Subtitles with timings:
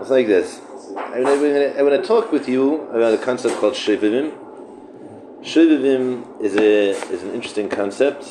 [0.00, 0.62] It's like this.
[0.96, 1.20] I
[1.82, 4.32] want to talk with you about a concept called Shovavim.
[5.42, 8.24] Shovavim is a is an interesting concept,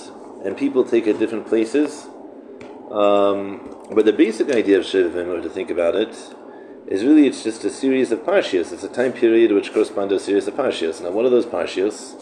[0.44, 2.08] and people take it different places.
[2.90, 6.18] Um, but the basic idea of Shovavim, or to think about it,
[6.88, 8.72] is really it's just a series of parshias.
[8.74, 11.02] It's a time period which corresponds to a series of parshias.
[11.02, 12.16] Now, what are those parshias?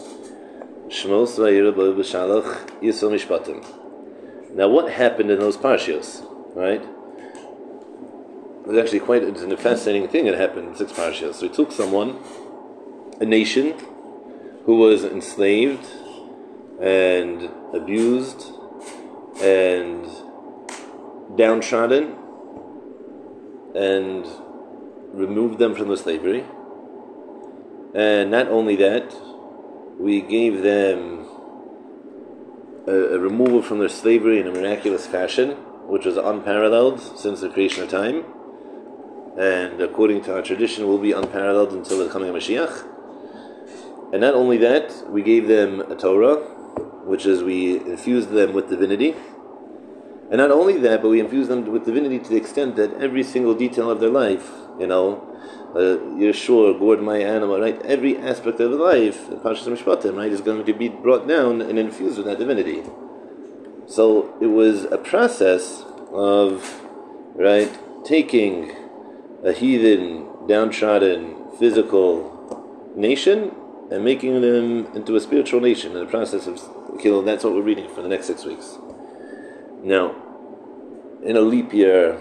[0.88, 4.54] Shmos v'ayira b'shalach yisrael mishpatim.
[4.54, 6.22] Now, what happened in those parshias?
[6.54, 6.84] Right?
[8.68, 11.36] It was actually quite it's a fascinating thing that happened in six parshias.
[11.36, 12.18] So he took someone,
[13.18, 13.72] a nation,
[14.66, 15.86] who was enslaved
[16.78, 18.52] and abused
[19.40, 20.04] and
[21.34, 22.14] downtrodden
[23.74, 24.26] and
[25.14, 26.44] removed them from the slavery.
[27.94, 29.16] And not only that,
[29.98, 31.26] we gave them
[32.86, 35.52] a, a, removal from their slavery in a miraculous fashion,
[35.88, 38.26] which was unparalleled since the creation of time,
[39.38, 42.84] and according to our tradition, will be unparalleled until the coming of Mashiach.
[44.12, 46.36] And not only that, we gave them a Torah,
[47.04, 49.14] which is we infused them with divinity.
[50.30, 53.22] And not only that, but we infused them with divinity to the extent that every
[53.22, 55.24] single detail of their life you know,
[55.74, 57.80] uh, you're sure, gored my animal, right?
[57.82, 62.16] Every aspect of life, Pashas Mishpatim, right, is going to be brought down and infused
[62.16, 62.82] with that divinity.
[63.86, 66.82] So it was a process of,
[67.34, 67.70] right,
[68.04, 68.74] taking
[69.44, 73.52] a heathen, downtrodden, physical nation
[73.90, 76.60] and making them into a spiritual nation in the process of,
[77.04, 78.78] know, that's what we're reading for the next six weeks.
[79.82, 80.14] Now,
[81.22, 82.18] in a leap year,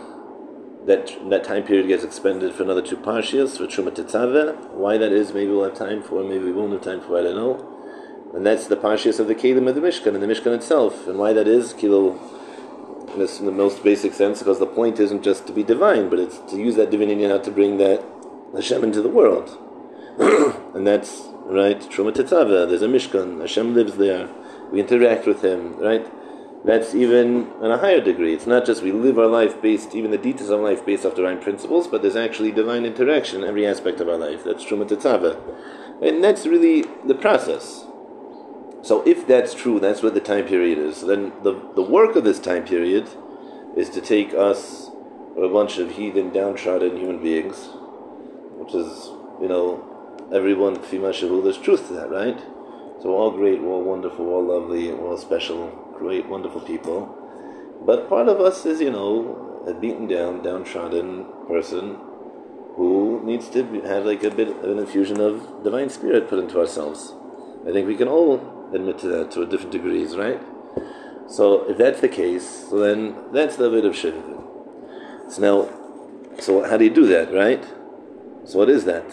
[0.86, 4.72] that that time period gets expended for another two parshias for Truma Tetzaveh.
[4.72, 7.24] Why that is, maybe we'll have time for, maybe we won't have time for, I
[7.24, 7.74] don't know.
[8.34, 11.08] And that's the parshias of the Kalim of the Mishkan and the Mishkan itself.
[11.08, 12.18] And why that is, Kilo,
[13.22, 16.40] in, the most basic sense, because the point isn't just to be divine, but it's
[16.52, 18.04] to use that divinity now to bring that
[18.54, 19.58] Hashem into the world.
[20.76, 24.30] and that's, right, Truma Tetzaveh, there's a Mishkan, Hashem lives there,
[24.72, 26.06] we interact with Him, right?
[26.68, 28.34] that's even on a higher degree.
[28.34, 31.16] It's not just we live our life based, even the details of life based off
[31.16, 34.44] divine principles, but there's actually divine interaction in every aspect of our life.
[34.44, 35.40] That's Truma Tetzaveh.
[36.02, 37.86] And that's really the process.
[38.88, 41.02] So if that's true, that's what the time period is.
[41.02, 43.10] Then the, the work of this time period
[43.76, 44.90] is to take us,
[45.38, 47.68] a bunch of heathen, downtrodden human beings,
[48.56, 49.12] which is,
[49.42, 49.84] you know,
[50.34, 52.40] everyone, Fima Shahu, there's truth to that, right?
[53.02, 55.68] So all great, all wonderful, all lovely, all special
[55.98, 57.14] great, wonderful people.
[57.86, 61.98] But part of us is, you know, a beaten down, downtrodden person
[62.78, 66.58] who needs to have like a bit of an infusion of divine spirit put into
[66.58, 67.14] ourselves.
[67.68, 70.42] I think we can all admit to that to a different degrees, right?
[71.28, 74.44] So if that's the case, so then that's the bit of shivim.
[75.30, 75.70] So now,
[76.40, 77.64] so how do you do that, right?
[78.46, 79.12] So what is that?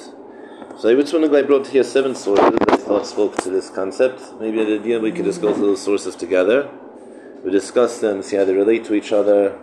[0.79, 4.21] So I just want to brought here seven sources that thought spoke to this concept.
[4.41, 6.71] Maybe at the idea we could just go through those sources together.
[7.45, 9.59] We discuss them, see how they relate to each other,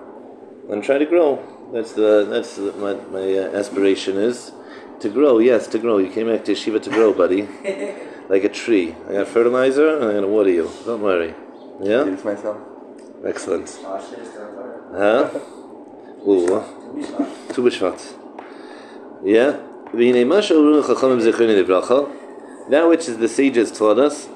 [0.70, 1.40] and try to grow.
[1.74, 4.52] That's the that's the, my my uh, aspiration is
[5.00, 5.40] to grow.
[5.40, 5.98] Yes, to grow.
[5.98, 7.42] You came back to yeshiva to grow, buddy,
[8.32, 8.96] like a tree.
[9.10, 10.72] I got fertilizer, and I'm gonna water you.
[10.86, 11.36] Don't worry.
[11.82, 12.06] Yeah.
[12.06, 12.58] It's myself.
[13.26, 13.78] Excellent.
[13.84, 15.30] Huh?
[16.26, 16.64] Ooh.
[17.54, 18.00] Tu b'shvat.
[19.26, 19.60] Yeah.
[22.70, 24.30] That which is the sages taught us,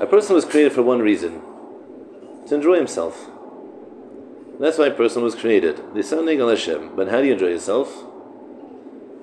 [0.00, 1.40] a person was created for one reason
[2.48, 3.30] to enjoy himself.
[4.58, 5.80] That's why a person was created.
[5.94, 8.09] But how do you enjoy yourself?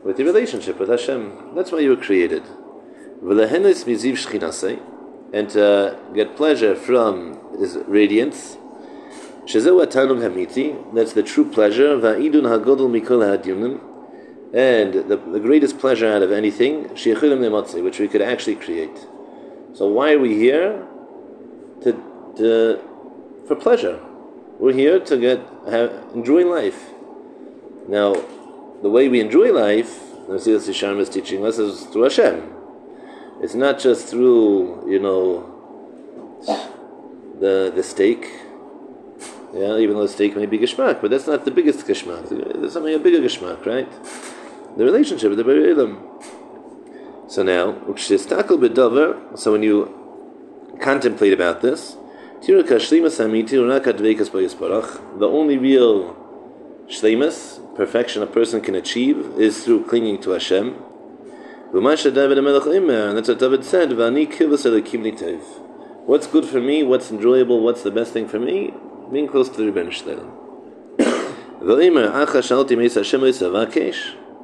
[0.07, 1.53] With your relationship with Hashem.
[1.53, 2.43] That's why you were created.
[5.33, 8.55] And to get pleasure from His radiance.
[9.45, 11.99] That's the true pleasure.
[14.53, 19.05] And the, the greatest pleasure out of anything, which we could actually create.
[19.73, 20.87] So why are we here?
[21.81, 21.91] To,
[22.37, 22.79] to
[23.45, 23.99] for pleasure.
[24.57, 26.91] We're here to get have, enjoy life.
[27.89, 28.15] Now,
[28.81, 32.53] the way we enjoy life, Mesilas Yesharim is teaching us, is through Hashem.
[33.41, 35.53] It's not just through you know
[37.39, 38.27] the the steak
[39.53, 42.27] yeah, even though the steak may be geshmak, but that's not the biggest geshmak.
[42.29, 43.89] There's something a bigger geshmak, right?
[44.77, 45.73] The relationship with the Bari
[47.27, 47.75] So now,
[49.35, 49.93] so when you
[50.79, 51.97] contemplate about this,
[52.45, 52.53] the
[55.21, 56.15] only real
[56.87, 60.75] shleimus, perfection a person can achieve, is through clinging to Hashem.
[61.73, 62.05] And that's
[63.27, 63.91] what David said,
[66.05, 68.73] What's good for me, what's enjoyable, what's the best thing for me?
[69.11, 70.31] being close to the Ribbono Shel Olam.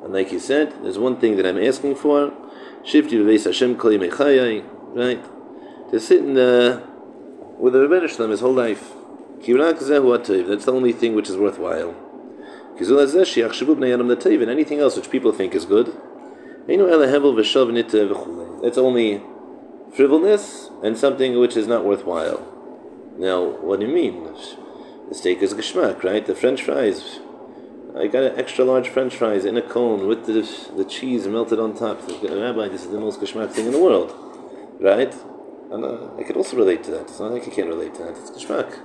[0.04, 2.34] And like he said, there's one thing that I'm asking for.
[4.96, 5.24] Right?
[5.92, 6.84] To sit in the,
[7.58, 8.94] with the Ribbono Shel Olam his whole life.
[9.46, 11.96] That's the only thing which is worthwhile.
[12.76, 15.96] And anything else which people think is good.
[18.66, 19.22] It's only
[19.96, 22.42] frivolous and something which is not worthwhile.
[23.18, 24.24] Now, what do you mean?
[25.10, 26.26] The steak is geschmack, right?
[26.26, 27.20] The French fries.
[27.96, 30.42] I got an extra large French fries in a cone with the,
[30.76, 32.02] the cheese melted on top.
[32.24, 34.12] Rabbi, this is the most geschmack thing in the world,
[34.80, 35.14] right?
[35.72, 37.02] And uh, I could also relate to that.
[37.02, 38.18] It's not like I can't relate to that.
[38.18, 38.80] It's geschmack.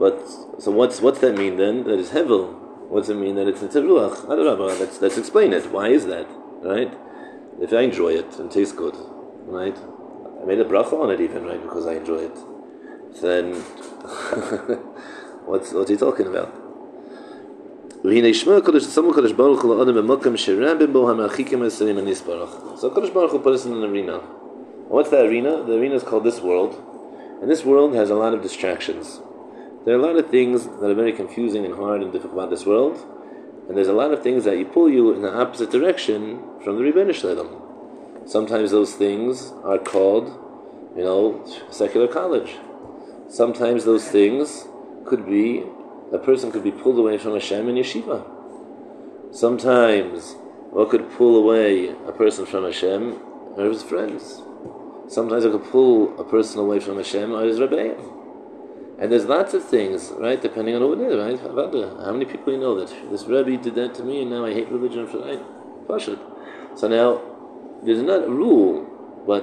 [0.00, 0.16] But
[0.58, 1.84] so what's what's that mean then?
[1.84, 2.54] That is hevel.
[2.88, 4.26] What's it mean that it's nitziruach?
[4.80, 5.70] Let's let's explain it.
[5.70, 6.26] Why is that?
[6.62, 6.92] Right?
[7.60, 8.96] If I enjoy it and tastes good,
[9.44, 9.76] right?
[10.40, 11.60] I made a bracha on it even, right?
[11.62, 12.34] Because I enjoy it.
[13.20, 13.54] Then
[15.50, 16.50] what's what's he talking about?
[18.02, 18.08] So
[22.88, 24.20] Kodesh Baruch Hu put us in an arena.
[24.88, 25.62] what's that arena?
[25.62, 26.72] The arena is called this world.
[27.42, 29.20] And this world has a lot of distractions.
[29.84, 32.50] There are a lot of things that are very confusing and hard and difficult about
[32.50, 32.98] this world.
[33.66, 36.76] And there's a lot of things that you pull you in the opposite direction from
[36.76, 38.28] the Ribbono Shel Olam.
[38.28, 40.26] Sometimes those things are called,
[40.96, 42.56] you know, secular college.
[43.28, 44.66] Sometimes those things
[45.06, 45.64] could be,
[46.12, 48.28] a person could be pulled away from Hashem in yeshiva.
[49.32, 50.34] Sometimes
[50.70, 53.18] what could pull away a person from Hashem
[53.56, 54.42] are his friends.
[55.08, 58.19] Sometimes it could pull a person away from Hashem or his rebbeim.
[59.00, 61.40] And there's lots of things, right, depending on who it is, right?
[62.04, 64.52] How many people you know that this Rebbe did that to me and now I
[64.52, 65.40] hate religion for right?
[66.76, 67.20] So now,
[67.82, 69.42] there's not a rule, but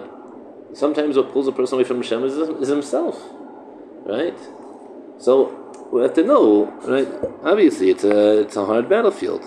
[0.74, 3.20] sometimes what pulls a person away from Hashem is, is himself,
[4.06, 4.38] right?
[5.18, 7.08] So we have to know, right?
[7.44, 9.44] Obviously, it's a it's a hard battlefield,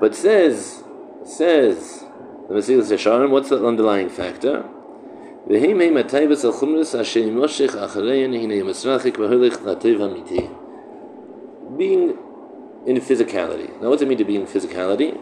[0.00, 0.82] but says
[1.24, 2.04] says
[2.48, 4.64] the Mesilas Yesharim, what's the underlying factor?
[11.76, 12.16] Being
[12.86, 13.68] in physicality.
[13.80, 15.20] Now, what does it mean to be in physicality?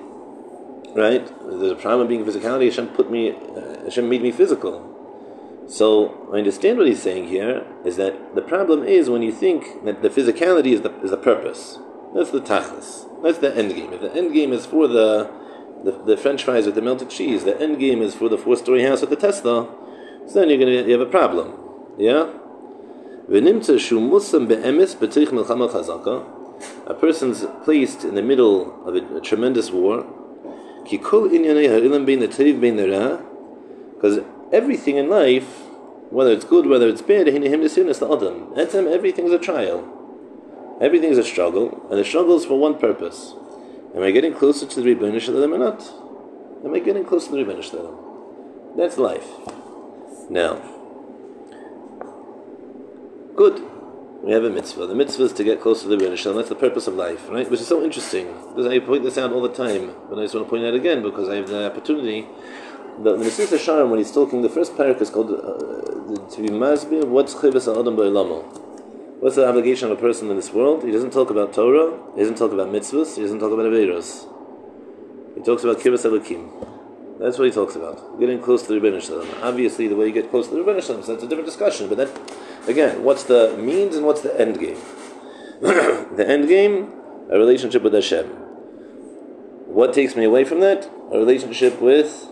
[0.94, 1.26] Right?
[1.26, 2.66] There's a problem of being physicality.
[2.66, 4.88] Hashem put me, uh, Hashem made me physical.
[5.66, 9.84] So I understand what he's saying here is that the problem is when you think
[9.84, 11.78] that the physicality is the is the purpose.
[12.14, 13.08] That's the tachlis.
[13.22, 13.92] That's the end game.
[13.92, 15.30] If the end game is for the
[15.82, 18.56] the, the French fries with the melted cheese, the end game is for the four
[18.56, 19.68] story house with the Tesla
[20.32, 21.52] so then you're going to you have a problem.
[21.98, 22.30] Yeah?
[26.86, 30.06] A person's placed in the middle of a, a tremendous war.
[30.84, 31.30] Because
[34.52, 35.60] everything in life,
[36.08, 37.92] whether it's good, whether it's bad, everything's
[39.32, 39.98] a trial.
[40.80, 43.34] Everything is a struggle, and the struggle is for one purpose.
[43.94, 45.92] Am I getting closer to the Ribbono Shel Olam or not?
[46.64, 47.98] Am I getting closer to the Ribbono Shel Olam?
[48.78, 49.28] That's life.
[50.30, 50.60] Now,
[53.36, 53.62] good.
[54.22, 54.86] We have a mitzvah.
[54.86, 56.36] The mitzvah is to get close to the Ribbono Shel Olam.
[56.36, 57.50] That's the purpose of life, right?
[57.50, 58.26] Which is so interesting.
[58.48, 60.74] Because I point this out all the time, but I just want to point out
[60.74, 62.28] again because I have the opportunity.
[63.02, 67.04] The, the Yesharim, when he's talking, the first parak is called uh, to be masbir.
[67.04, 67.96] What's chivas adam?
[69.18, 70.84] What's the obligation of a person in this world?
[70.84, 71.98] He doesn't talk about Torah.
[72.14, 73.16] He doesn't talk about mitzvahs.
[73.16, 74.28] He doesn't talk about averos.
[75.34, 76.71] He talks about kibbutz elokim.
[77.22, 78.18] That's what he talks about.
[78.18, 79.42] Getting close to the Ribbono Shel Olam.
[79.44, 81.46] Obviously, the way you get close to the Ribbono Shel Olam, so that's a different
[81.46, 81.88] discussion.
[81.88, 82.10] But then,
[82.66, 84.78] again, what's the means and what's the end game?
[85.60, 86.92] the end game,
[87.30, 88.26] a relationship with Hashem.
[88.26, 90.90] What takes me away from that?
[91.12, 92.26] A relationship with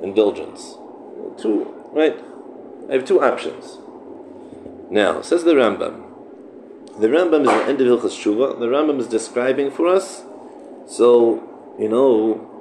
[0.00, 0.76] indulgence.
[1.36, 2.16] Two, right?
[2.88, 3.78] I have two options.
[4.90, 6.04] Now, says the Rambam.
[7.00, 8.60] The Rambam is the end of Hilchas Tshuva.
[8.60, 10.22] The Rambam is describing for us.
[10.86, 12.57] So, you know,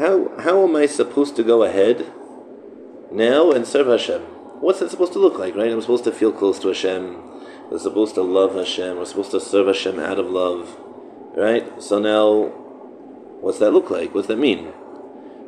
[0.00, 2.10] how how am I supposed to go ahead
[3.12, 4.22] now and serve Hashem?
[4.64, 5.70] What's that supposed to look like, right?
[5.70, 7.16] I'm supposed to feel close to Hashem.
[7.70, 8.96] I'm supposed to love Hashem.
[8.96, 10.76] We're supposed to serve Hashem out of love,
[11.36, 11.82] right?
[11.82, 12.46] So now,
[13.40, 14.14] what's that look like?
[14.14, 14.72] What's that mean?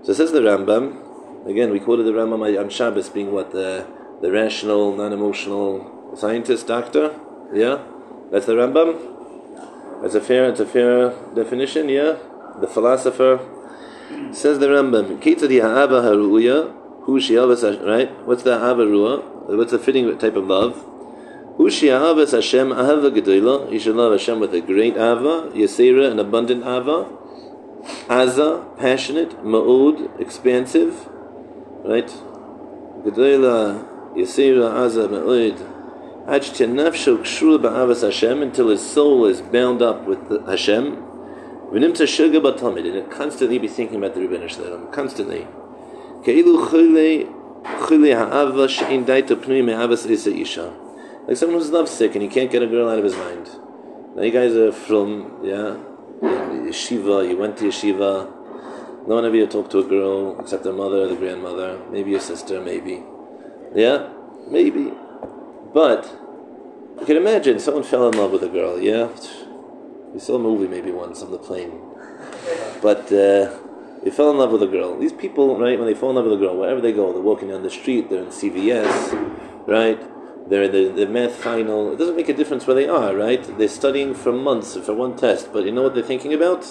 [0.02, 1.48] So says the Rambam.
[1.48, 3.86] Again, we quoted the Rambam on Shabbos being what the
[4.20, 7.18] the rational, non-emotional scientist, doctor.
[7.52, 7.82] Yeah,
[8.30, 10.02] that's the Rambam.
[10.02, 10.50] That's a fair.
[10.50, 11.88] It's a fair definition.
[11.88, 12.18] Yeah,
[12.60, 13.40] the philosopher
[14.32, 18.10] Says the Rambam, Kitzadi ha'ava haruya, who shi'avas, right?
[18.26, 19.56] What's the ha'ava ruah?
[19.56, 20.74] What's the fitting type of love?
[21.56, 26.18] Who shi'avas Hashem ahava gedola, you should love Hashem with a great ava, yasera, an
[26.18, 27.08] abundant ava,
[28.08, 31.08] aza, passionate, ma'ud, expansive,
[31.84, 32.08] right?
[33.04, 35.58] Gedola, yasera, aza, ma'ud,
[38.42, 40.20] until his soul is bound up with
[41.72, 42.34] the Hashem.
[42.34, 44.92] And it constantly be thinking about the Rebbeinu Shalom.
[44.92, 45.46] Constantly.
[46.24, 47.26] Ke'ilu chile
[47.88, 50.72] chile ha'ava she'in daita pnui me'avas isa isha.
[51.26, 53.48] Like someone who's lovesick and he can't get a girl out of his mind.
[54.14, 55.76] Now you guys are from, yeah,
[56.20, 58.30] yeshiva, you went to yeshiva.
[59.06, 62.60] No one ever talked to a girl except their mother, the grandmother, maybe your sister,
[62.60, 63.02] maybe.
[63.74, 64.12] Yeah,
[64.48, 64.92] maybe.
[65.72, 66.04] But
[67.00, 69.08] you can imagine someone fell in love with a girl, yeah?
[70.12, 71.80] We saw a movie maybe once on the plane.
[72.82, 73.50] But uh,
[74.10, 74.98] fell in love with a girl.
[74.98, 77.22] These people, right, when they fall in love with a girl, wherever they go, they're
[77.22, 80.00] walking down the street, they're in CVS, right?
[80.50, 81.92] They're in the, the math final.
[81.92, 83.42] It doesn't make a difference where they are, right?
[83.56, 86.62] They're studying for months for one test, but you know what they're thinking about?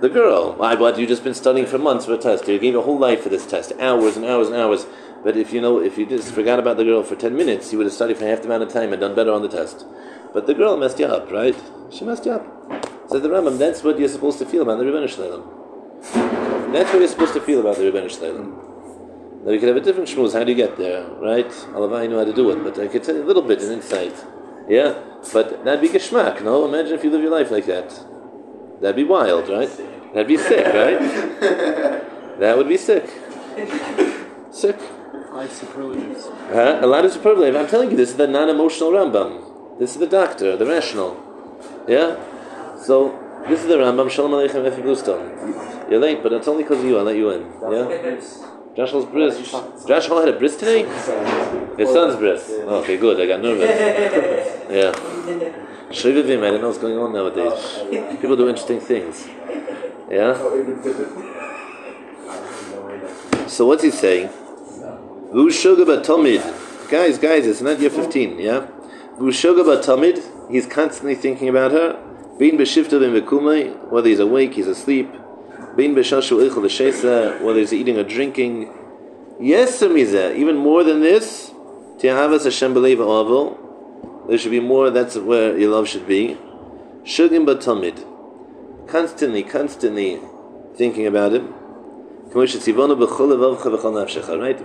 [0.00, 0.54] The girl.
[0.54, 2.48] Why, but You've just been studying for months for a test.
[2.48, 4.86] You gave your whole life for this test, hours and hours and hours.
[5.22, 7.78] But if you know, if you just forgot about the girl for 10 minutes, you
[7.78, 9.84] would have studied for half the amount of time and done better on the test.
[10.32, 11.56] But the girl messed you up, right?
[11.92, 12.46] She messed you up.
[13.10, 16.72] Said the Rambam, that's what you're supposed to feel about the Ribbono Shel Olam.
[16.72, 19.44] That's what you're supposed to feel about the Ribbono Shel Olam.
[19.44, 20.32] Now you could have a different shmooze.
[20.32, 21.48] How do you get there, right?
[21.74, 23.60] Alavai I know how to do it, but I could tell you a little bit,
[23.62, 24.14] an insight.
[24.68, 26.44] Yeah, but that'd be geschmack.
[26.44, 27.88] No, imagine if you live your life like that.
[28.80, 29.70] That'd be wild, right?
[30.14, 31.00] That'd be sick, right?
[32.38, 33.10] that would be sick.
[34.52, 34.78] Sick.
[35.32, 36.28] Five superlatives.
[36.52, 36.78] Huh?
[36.82, 37.56] A lot of superlative.
[37.56, 39.78] I'm telling you, this is the non-emotional Rambam.
[39.78, 41.29] This is the doctor, the rational.
[41.90, 42.14] Yeah.
[42.80, 43.18] So
[43.48, 44.08] this is the Rambam.
[44.08, 45.90] Shalom Aleichem Efi Bluston.
[45.90, 46.98] You're late, but it's only because of you.
[46.98, 47.42] I let you in.
[47.62, 48.20] Yeah.
[48.76, 49.50] Joshua's bris.
[49.88, 50.84] Joshua had a bris today?
[51.76, 52.48] His son's bris.
[52.48, 53.20] Oh, okay, good.
[53.20, 54.56] I got nervous.
[54.70, 54.92] Yeah.
[55.90, 57.80] Shovavim, I don't know what's going on nowadays.
[58.20, 59.26] People do interesting things.
[60.08, 60.38] Yeah?
[63.48, 64.28] So what's he saying?
[65.32, 66.88] Vushuga Batomid.
[66.88, 68.68] Guys, guys, it's not year 15, yeah?
[69.18, 71.98] Vushuga Batomid, he's constantly thinking about her.
[72.38, 75.12] Bin whether he's awake, he's asleep.
[75.76, 78.72] V'shesa, whether he's eating or drinking.
[79.38, 81.50] Yes, even more than this,
[81.98, 84.28] Tihavas Hashem b'leiv.
[84.28, 86.38] There should be more, that's where your love should be.
[87.04, 88.06] Shugim Batomid.
[88.88, 90.20] Constantly, constantly
[90.76, 91.54] thinking about him.
[92.32, 92.54] Right?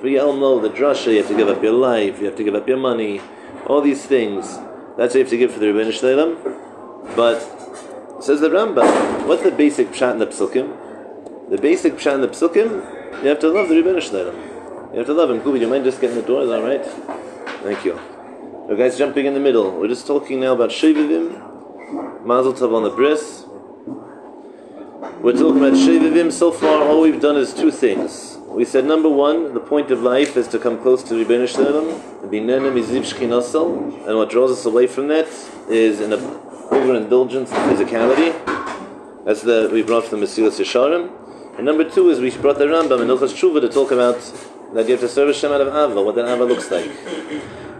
[0.03, 2.43] We all know the drasha, you have to give up your life, you have to
[2.43, 3.21] give up your money,
[3.65, 4.59] all these things.
[4.97, 7.15] That's what you have to give for the Ribbono Shel Olam.
[7.15, 11.49] But, says the Rambam, what's the basic pshat in the psukim?
[11.49, 14.91] The basic pshat in the psukim, you have to love the Ribbono Shel Olam.
[14.91, 15.41] You have to love him.
[15.41, 16.43] Kubi, you mind just getting the door?
[16.43, 16.85] Is that right?
[17.63, 17.99] Thank you.
[18.69, 19.71] The guys jumping in the middle.
[19.71, 23.45] We're just talking now about Shovavim, Mazel Tov on the bris,
[25.21, 26.31] we're talking about Shovavim.
[26.31, 28.34] So far, all we've done is two things.
[28.55, 31.65] We said number one, the point of life is to come close to Ribbono Shel
[31.65, 32.17] Olam,
[34.07, 35.27] and what draws us away from that
[35.67, 38.31] is an overindulgence in physicality.
[39.25, 41.11] That's the we brought from Mesilas Yesharim.
[41.57, 44.21] And number two is we brought the Rambam in Ilchas Tshuva to talk about
[44.73, 46.85] that you have to serve Hashem out of Ava, what that Ava looks like.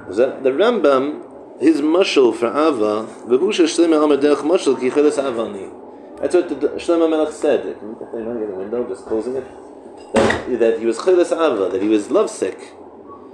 [0.09, 5.71] That the Rambam, his mushal for Ava, v'vusha shlema amadech mushal ki avani.
[6.19, 7.65] That's what the Shlomo Melech said.
[7.65, 9.45] You put the window, just closing it?
[10.13, 12.57] That, that he was chilas ava, that he was lovesick.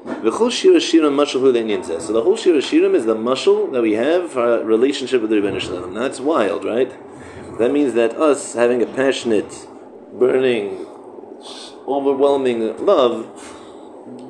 [0.05, 4.31] V'chol shir shirim hu So the whole shir shirim is the mashal that we have
[4.31, 5.93] for our relationship with the Ribbono Shel Olam.
[5.93, 6.91] That's wild, right?
[7.59, 9.67] That means that us having a passionate,
[10.13, 10.85] burning,
[11.87, 13.27] overwhelming love,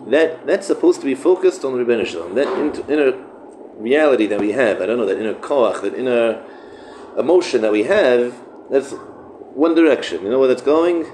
[0.07, 2.35] that that's supposed to be focused on the Ribbono Shel Olam.
[2.35, 3.13] That inner
[3.77, 6.43] reality that we have, I don't know, that inner koach, that inner
[7.17, 8.35] emotion that we have,
[8.69, 8.91] that's
[9.53, 10.23] one direction.
[10.23, 11.05] You know where that's going?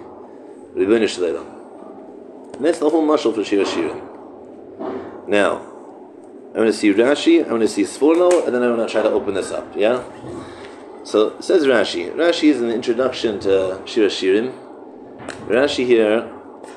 [0.77, 2.55] Ribbono Shel Olam.
[2.55, 5.27] And that's the whole muscle for Shir Shirim.
[5.27, 5.57] Now,
[6.49, 8.91] I'm going to see Rashi, I'm going to see Sforno, and then I'm going to
[8.91, 9.75] try to open this up.
[9.75, 10.03] Yeah?
[11.03, 12.13] So, it says Rashi.
[12.13, 14.53] Rashi is an introduction to Shir Shirim.
[15.47, 16.31] Rashi here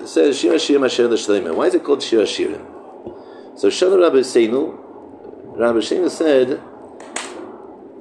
[0.04, 1.54] says Shir Shirim Asher L'Shleimah.
[1.54, 3.58] Why is it called Shir Shirim?
[3.58, 4.78] So, Shalom Rabbi Seinu,
[5.56, 6.60] Rabbi Seinu said,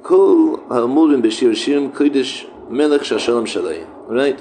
[0.04, 3.86] Kol ha'amurim b'shir shirim kodesh melech shashalom shalei.
[4.08, 4.40] Right?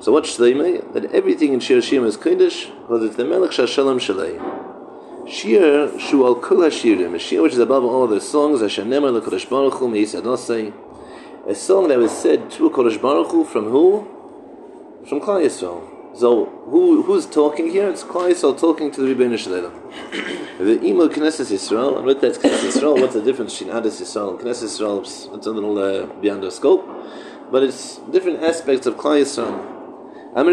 [0.00, 0.92] So what shleimei?
[0.92, 5.28] That everything in shir shirim is kodesh because it's the melech shashalom shalei.
[5.28, 7.14] Shir shu al kol hashirim.
[7.14, 8.62] A shir which is above all other songs.
[8.62, 10.72] Asher nemer l'kodesh baruch hu me'is adosei.
[11.46, 14.06] A song that was said to Kodesh Baruch Hu from who?
[15.08, 15.82] From Klal Yisrael.
[16.14, 17.88] So who who's talking here?
[17.88, 20.58] It's Klal Yisrael talking to the Ribbono Shel Olam.
[20.58, 24.38] the Imo Knesset Yisrael, and with that Knesset Yisrael, what's the difference between Adas Yisrael
[24.38, 25.00] and Knesset Yisrael?
[25.34, 26.86] It's a little uh, beyond our scope,
[27.50, 29.79] but it's different aspects of Klal Yisrael.
[30.32, 30.44] The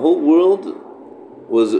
[0.00, 0.64] whole world
[1.48, 1.74] was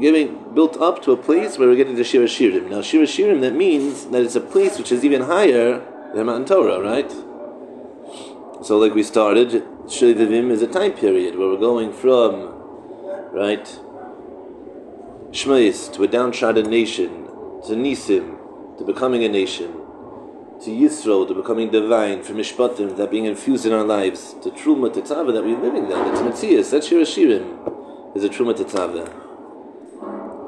[0.00, 2.70] getting built up to a place where we're getting to Shira Shirim.
[2.70, 5.82] Now, Shira Shirim, that means that it's a place which is even higher
[6.14, 7.10] than Matan Torah, right?
[8.64, 12.54] So, like we started, Vivim is a time period where we're going from,
[13.32, 13.66] right,
[15.32, 17.26] Shmais to a downtrodden nation,
[17.66, 18.38] to Nisim,
[18.78, 19.77] to becoming a nation,
[20.62, 24.92] to Yisro, to becoming divine, from Mishpatim, that being infused in our lives, to Truma,
[24.92, 26.08] to Tzava, that we're living then.
[26.12, 29.08] It's Matthias, that's Shira Shirim, is a Truma to Tzava.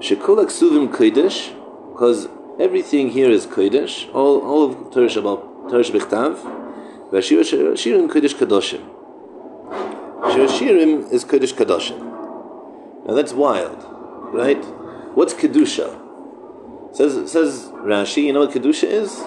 [0.01, 1.55] Shekol Aksuvim Kodesh,
[1.93, 8.35] because everything here is Kodesh, all, all of Torah Shabbat, Torah Shabbat Shira Shirim Kodesh
[8.35, 8.83] Kadoshim.
[10.33, 11.99] Shira Shirim is Kodesh Kadoshim.
[13.07, 13.85] Now that's wild,
[14.35, 14.63] right?
[15.15, 15.99] What's Kedusha?
[16.95, 19.25] Says, says Rashi, you know what Kedusha is?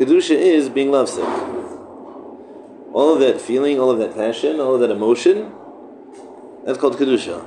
[0.00, 1.28] Kedusha is being lovesick.
[2.94, 5.52] All of that feeling, all of that passion, all of that emotion,
[6.64, 7.42] that's called Kedusha.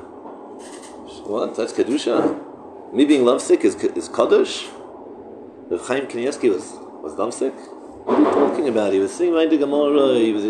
[1.26, 1.56] What?
[1.56, 2.94] That's Kedusha?
[2.94, 4.72] Me being lovesick is, is Kadosh?
[5.72, 7.56] Rav Chaim Kanievsky was, was lovesick?
[7.56, 8.94] What are you talking about?
[8.94, 10.20] He was singing right the Gemara.
[10.20, 10.44] He was,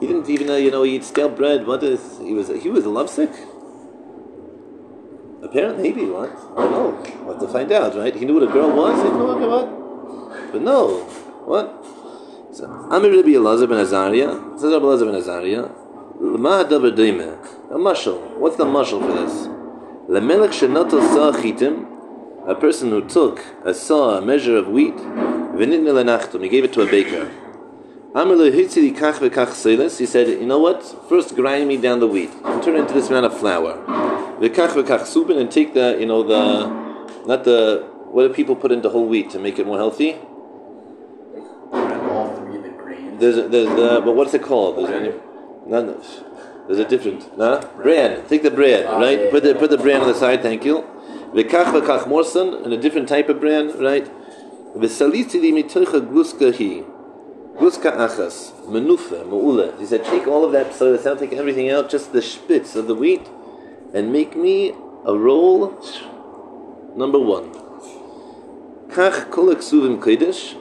[0.00, 1.64] he didn't even, know, you know, he eat stale bread.
[1.64, 2.18] What is?
[2.18, 3.30] He was, he was lovesick.
[5.44, 6.30] Apparently, maybe what?
[6.30, 6.90] I don't know.
[7.22, 8.16] What to find out, right?
[8.16, 9.00] He knew what a girl was.
[9.00, 9.83] He know what,
[10.54, 11.00] but no,
[11.50, 11.84] what?
[12.54, 15.68] So, Amir Rabbi Elazar ben Azariah says Rabbi Elazar ben Azariah.
[16.20, 16.94] Lama hadavar
[17.70, 18.36] A mushal.
[18.38, 19.48] What's the mushal for this?
[20.08, 21.32] Lemelech shenato sa
[22.48, 26.86] A person who took a saw, a measure of wheat, he gave it to a
[26.86, 27.28] baker.
[29.98, 31.08] He said, you know what?
[31.08, 33.82] First grind me down the wheat and turn it into this amount of flour.
[34.40, 36.68] And take the, you know, the,
[37.26, 40.16] not the, what do people put into whole wheat to make it more healthy?
[43.24, 43.74] All three of the grains.
[43.74, 44.76] There's, there's the, but what's it called?
[44.78, 45.12] There's any,
[45.66, 45.86] none,
[46.66, 47.60] there's a different, nah?
[47.76, 48.26] Bran.
[48.28, 49.30] Take the bread, oh, right?
[49.30, 50.84] Put the, put the bran on the side, thank you.
[51.32, 54.08] V'kach v'kach morsan, and a different type of bran, right?
[54.76, 56.82] V'saliti li mitocha gluska hi.
[57.58, 58.52] Gluska achas.
[58.66, 59.74] Menufa, mu'ula.
[59.78, 62.76] He said, take all of that so it's not take everything out, just the spitz
[62.76, 63.28] of the wheat,
[63.92, 65.74] and make me a roll.
[66.96, 67.52] Number one.
[68.90, 70.56] Kach kol ksuvim kodesh.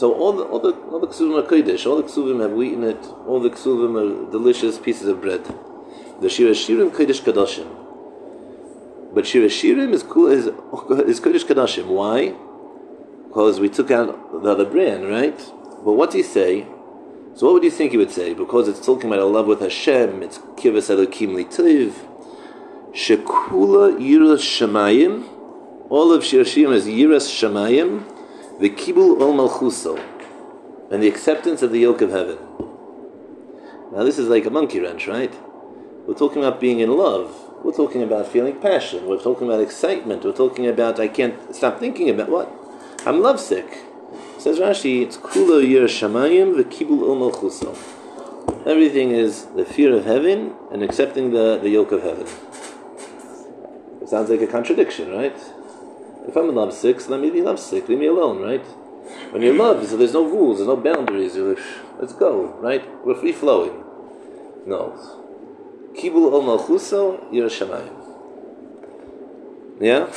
[0.00, 1.86] So all the all the all the ksuvim are kodesh.
[1.86, 3.04] All the ksuvim have wheat in it.
[3.26, 5.44] All the ksuvim are delicious pieces of bread.
[6.20, 7.68] The shira shirim kodesh kadoshim.
[9.14, 10.46] But shira shirim is is
[11.12, 11.86] is kodesh kadoshim.
[11.86, 12.34] Why?
[13.30, 15.38] because we took out the other brand, right?
[15.84, 16.66] But what do you say?
[17.36, 18.34] So what would you think he would say?
[18.34, 21.92] Because it's talking about a love with Hashem, it's kivas elokim litiv,
[22.92, 25.28] shekula yiras shemayim,
[25.90, 28.09] all of Shirashim is yiras shemayim,
[28.60, 29.98] the kibul ol malchuso,
[30.90, 32.36] and the acceptance of the yoke of heaven.
[33.90, 35.34] Now this is like a monkey wrench, right?
[36.06, 37.34] We're talking about being in love.
[37.64, 39.06] We're talking about feeling passion.
[39.06, 40.24] We're talking about excitement.
[40.24, 42.52] We're talking about I can't stop thinking about what
[43.06, 43.78] I'm lovesick.
[44.36, 47.74] Says Rashi, it's kula yir shamayim v'kibul il malchuso.
[48.66, 52.26] Everything is the fear of heaven and accepting the, the yoke of heaven.
[54.02, 55.36] It sounds like a contradiction, right?
[56.28, 57.88] If I'm in lovesick, so let me be lovesick.
[57.88, 58.64] Leave me alone, right?
[59.30, 61.36] When you're so there's no rules, there's no boundaries.
[61.36, 61.64] You're like,
[61.98, 62.82] let's go, right?
[63.04, 63.84] We're free flowing.
[64.66, 64.92] No.
[65.94, 67.96] Kibul ol malchuso yir shamayim.
[69.80, 70.12] Yeah.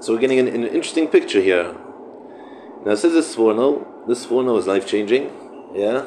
[0.00, 1.74] So we're getting an, an interesting picture here.
[2.84, 4.06] Now it says this Sforno.
[4.06, 5.30] This Sforno is life changing.
[5.74, 6.06] Yeah.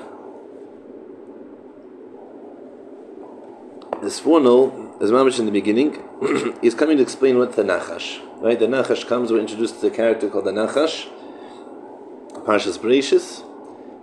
[4.01, 6.01] This Sforno, as mentioned in the beginning,
[6.61, 8.21] is coming to explain what the Nachash.
[8.41, 8.57] Right?
[8.57, 11.09] The Nachash comes, we're introduced to a character called the Nachash,
[12.45, 13.43] Parshas Bereshis,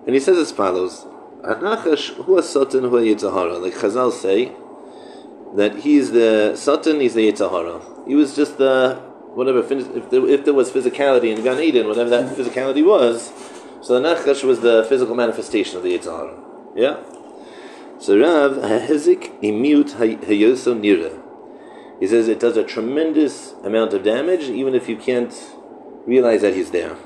[0.05, 1.07] and he says as follows:
[1.43, 3.63] Nachash who is Satan, who is Yitzhahara.
[3.63, 4.53] Like Chazal say,
[5.55, 8.07] that he is the Satan, he's the Yitzhahara.
[8.07, 8.97] He was just the
[9.35, 13.33] whatever, if there, if there was physicality in Gan Eden, whatever that physicality was,
[13.81, 16.39] so the Nachash was the physical manifestation of the Yitzhar.
[16.75, 17.03] Yeah?
[17.99, 21.23] So Rav, Hahezik imut hayoso nira.
[22.01, 25.35] He says it does a tremendous amount of damage, even if you can't
[26.07, 26.97] realize that he's there.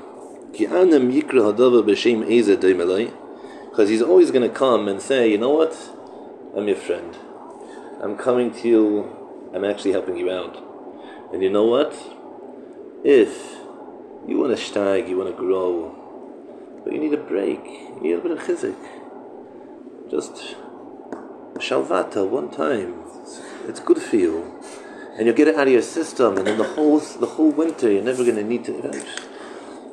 [3.69, 5.77] Because he's always going to come and say, you know what?
[6.55, 7.15] I'm your friend.
[8.01, 9.49] I'm coming to you.
[9.53, 10.57] I'm actually helping you out.
[11.33, 11.93] And you know what?
[13.03, 13.55] If
[14.27, 15.95] you want to stag, you want to grow,
[16.83, 18.75] but you need a break, you need a bit of chizik.
[20.09, 20.55] Just
[21.55, 22.95] shalvata one time.
[23.67, 24.59] It's good for you,
[25.17, 26.37] and you'll get it out of your system.
[26.37, 29.05] And then the whole the whole winter, you're never going to need to.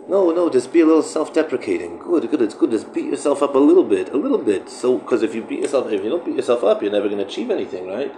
[0.08, 1.98] No, no, just be a little self-deprecating.
[1.98, 2.40] Good, good.
[2.40, 2.70] It's good.
[2.70, 4.70] Just beat yourself up a little bit, a little bit.
[4.70, 7.18] So, because if you beat yourself, if you don't beat yourself up, you're never going
[7.18, 8.14] to achieve anything, right?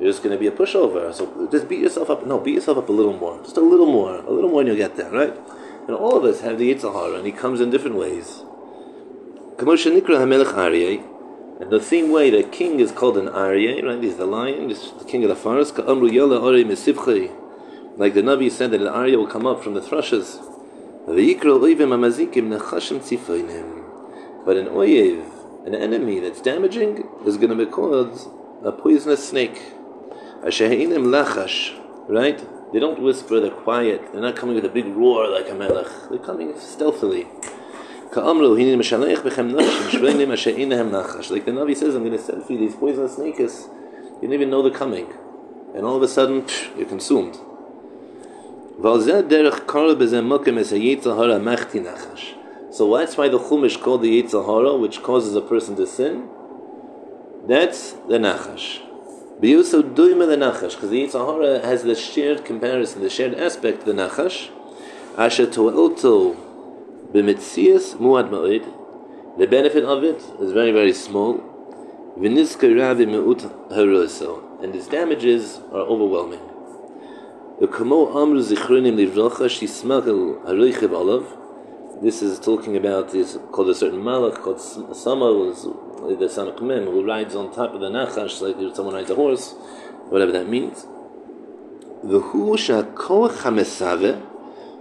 [0.00, 1.12] you're just going to be a pushover.
[1.12, 2.26] So just beat yourself up.
[2.26, 3.38] No, beat yourself up a little more.
[3.42, 4.16] Just a little more.
[4.16, 5.36] A little more and you'll get there, right?
[5.86, 8.42] And all of us have the Yitzhahara, and he comes in different ways.
[11.60, 14.02] And the same way the king is called an Aryeh, right?
[14.02, 15.76] He's the lion, he's the king of the forest.
[15.76, 15.84] Like
[18.14, 20.40] the Navi said that an Aryeh will come up from the thrushes.
[21.06, 21.16] But
[24.56, 28.18] an Oyev, an enemy that's damaging, is going to be called
[28.64, 29.60] a poisonous snake.
[32.08, 32.72] right?
[32.72, 34.12] They don't whisper, they're quiet.
[34.12, 35.88] They're not coming with a big roar like a melech.
[36.08, 37.26] They're coming stealthily.
[38.12, 38.32] Like the
[41.52, 43.68] Navi says, I'm going to send for you these poisonous snakes.
[44.20, 45.12] You don't even know they're coming.
[45.76, 46.44] And all of a sudden,
[46.76, 47.36] you're consumed.
[47.36, 49.06] So that's
[53.16, 56.28] why the Chumash called the Yitzhahara, which causes a person to sin.
[57.46, 58.80] That's the Nachash.
[59.40, 63.86] Also doima the nachash, because the Yitzhahara has the shared comparison, the shared aspect of
[63.86, 64.50] the nachash.
[65.16, 66.36] Asher to'elto
[67.12, 68.64] b'mitzias muad ma'id.
[69.38, 71.40] The benefit of it is very, very small.
[72.18, 74.62] V'nizka ravi me'ut haroso.
[74.62, 76.40] And its damages are overwhelming.
[77.60, 81.24] The kamo amru zichronim livrocha shismachel haroichev olav.
[82.02, 85.66] This is talking about this called a certain malach called Sama, was
[86.18, 89.14] the son of Kmim, who rides on top of the Nachash like someone rides a
[89.14, 89.52] horse,
[90.08, 90.86] whatever that means.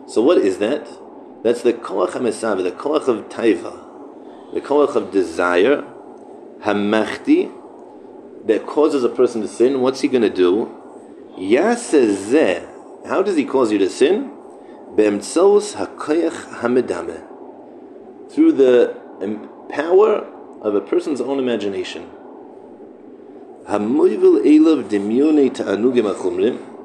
[0.08, 0.88] So what is that?
[1.42, 5.84] That's the koach hamesave, the koach of taiva, the koach of desire,
[6.62, 7.52] hamachti,
[8.46, 9.82] that causes a person to sin.
[9.82, 10.70] What's he going to do?
[11.38, 13.08] Yasezeh.
[13.08, 14.32] How does he cause you to sin?
[14.96, 17.22] Be'emtsos hakoyach hamedame.
[18.32, 18.96] Through the
[19.70, 20.26] power
[20.62, 22.10] of a person's own imagination.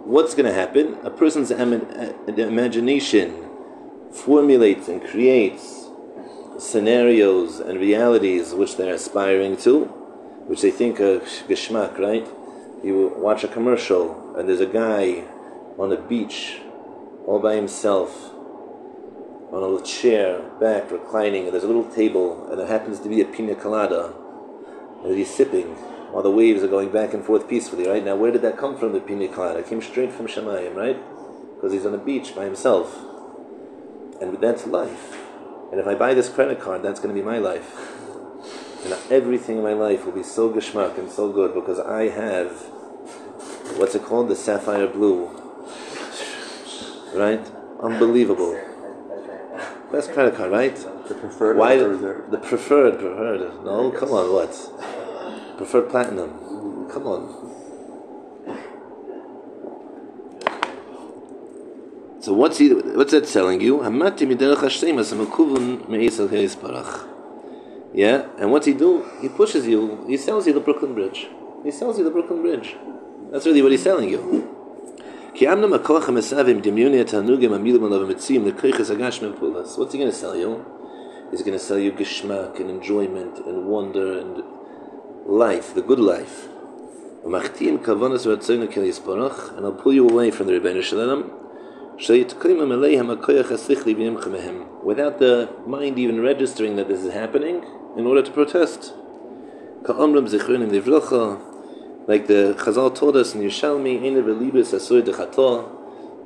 [0.06, 0.98] What's going to happen?
[1.02, 3.44] A person's imagination
[4.14, 5.88] formulates and creates
[6.58, 9.84] scenarios and realities which they're aspiring to,
[10.46, 12.26] which they think are geschmack, right?
[12.82, 15.24] You watch a commercial and there's a guy
[15.78, 16.60] on a beach
[17.26, 18.30] all by himself
[19.50, 23.08] on a little chair, back, reclining, and there's a little table, and there happens to
[23.08, 24.12] be a pina colada,
[25.04, 25.66] and he's sipping
[26.10, 28.04] while the waves are going back and forth peacefully, right?
[28.04, 29.60] Now, where did that come from, the pina colada?
[29.60, 30.96] It came straight from Shemayim, right?
[31.54, 32.98] Because he's on a beach by himself.
[34.20, 35.16] And that's life.
[35.70, 37.74] And if I buy this credit card, that's going to be my life.
[38.84, 42.50] And everything in my life will be so geschmack and so good because I have,
[43.78, 44.28] what's it called?
[44.28, 45.30] The sapphire blue.
[47.14, 47.44] Right?
[47.80, 48.60] Unbelievable.
[49.90, 50.74] Best credit card, right?
[51.08, 52.30] The preferred Why reserved?
[52.30, 52.98] the preferred?
[52.98, 53.64] Preferred?
[53.64, 55.56] No, come on, what?
[55.56, 56.88] Preferred platinum.
[56.90, 57.43] Come on.
[62.24, 62.70] So what's he?
[62.70, 63.80] What's that telling you?
[63.80, 67.06] Hamati miderech hasheimas hamekuvun meisel parach.
[67.92, 69.04] Yeah, and what's he do?
[69.20, 70.06] He pushes you.
[70.08, 71.28] He sells you the Brooklyn Bridge.
[71.62, 72.76] He sells you the Brooklyn Bridge.
[73.30, 74.22] That's really what he's selling you.
[75.32, 75.60] What's he going
[80.10, 80.64] to sell you?
[81.30, 84.42] He's going to sell you geschmack and enjoyment and wonder and
[85.26, 86.48] life, the good life.
[87.22, 87.36] And
[89.66, 91.43] I'll pull you away from the Ribbono Shel Olam.
[91.96, 92.40] Without
[95.18, 97.64] the mind even registering that this is happening,
[97.96, 98.94] in order to protest.
[102.06, 104.00] Like the Chazal told us in Yerushalmi,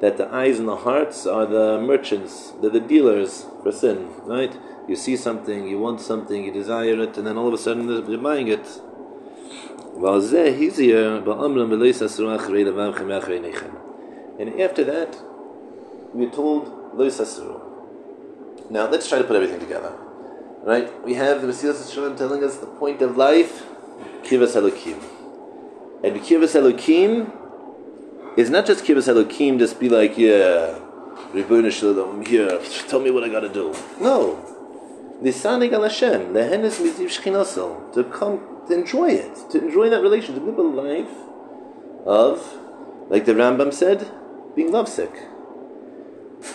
[0.00, 4.56] that the eyes and the hearts are the merchants, they're the dealers for sin, right?
[4.88, 7.88] You see something, you want something, you desire it, and then all of a sudden
[7.88, 8.80] you're buying it.
[14.40, 15.18] And after that,
[16.12, 16.94] we're told
[18.70, 19.92] Now let's try to put everything together.
[20.62, 21.04] Right?
[21.04, 23.64] We have the Mesilas telling us the point of life,
[24.22, 25.02] Kivas Elokim.
[26.02, 27.32] And Kibbutz Elokim
[28.38, 30.78] is not just Kibbutz Elokim, just be like, yeah,
[31.32, 33.74] Ribbono Shel Olam, here, tell me what I gotta do.
[34.00, 34.36] No.
[35.22, 40.36] Lisanig al Hashem, lehenes miziv shchinasel, to come, to enjoy it, to enjoy that relation,
[40.36, 41.10] to live a life
[42.06, 42.56] of,
[43.08, 44.08] like the Rambam said,
[44.54, 45.10] being lovesick.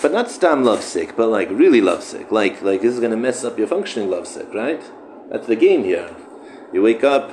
[0.02, 2.32] But not stam lovesick, but like really lovesick.
[2.32, 4.82] Like, like this is going to mess up your functioning lovesick, right?
[5.30, 6.10] That's the game here.
[6.72, 7.32] You wake up,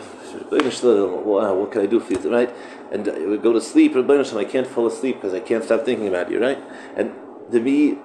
[0.51, 2.55] wow, what can I do for you, right?
[2.93, 6.09] And uh, we go to sleep, I can't fall asleep because I can't stop thinking
[6.09, 6.59] about you, right?
[6.97, 7.13] And
[7.51, 7.99] to be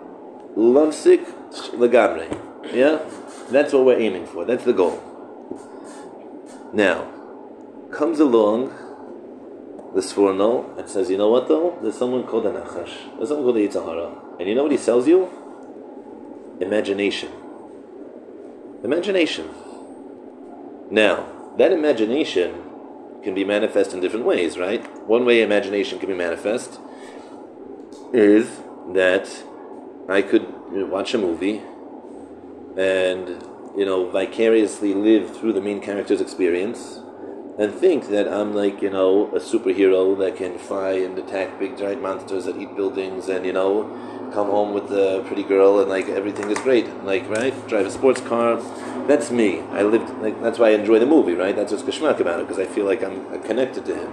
[0.56, 1.26] lovesick,
[1.74, 2.30] lagamre,
[2.74, 3.00] yeah?
[3.50, 4.46] That's what we're aiming for.
[4.46, 5.02] That's the goal.
[6.74, 7.12] Now,
[7.92, 8.74] comes along
[9.94, 11.78] the Sforno and says, you know what though?
[11.82, 13.18] There's someone called Anachash.
[13.18, 14.25] There's someone called the Yitzhahara.
[14.40, 15.30] And you know what he sells you?
[16.60, 17.32] Imagination.
[18.84, 19.50] Imagination.
[20.92, 22.64] Now, that imagination
[23.24, 24.86] can be manifest in different ways, right?
[25.08, 26.80] One way imagination can be manifest
[28.14, 28.62] is
[28.94, 29.44] that
[30.08, 30.46] I could
[30.90, 31.62] watch a movie
[32.78, 33.44] and
[33.76, 37.00] you know vicariously live through the main character's experience
[37.58, 41.78] and think that I'm like you know a superhero that can fly and attack big
[41.78, 43.86] giant monsters that eat buildings and you know
[44.36, 46.88] come home with the pretty girl and like everything is great.
[47.12, 47.54] Like right?
[47.70, 48.58] Drive a sports car.
[49.08, 49.62] That's me.
[49.80, 51.56] I lived like that's why I enjoy the movie right?
[51.56, 54.12] That's what's geschmack about it because I feel like I'm connected to him.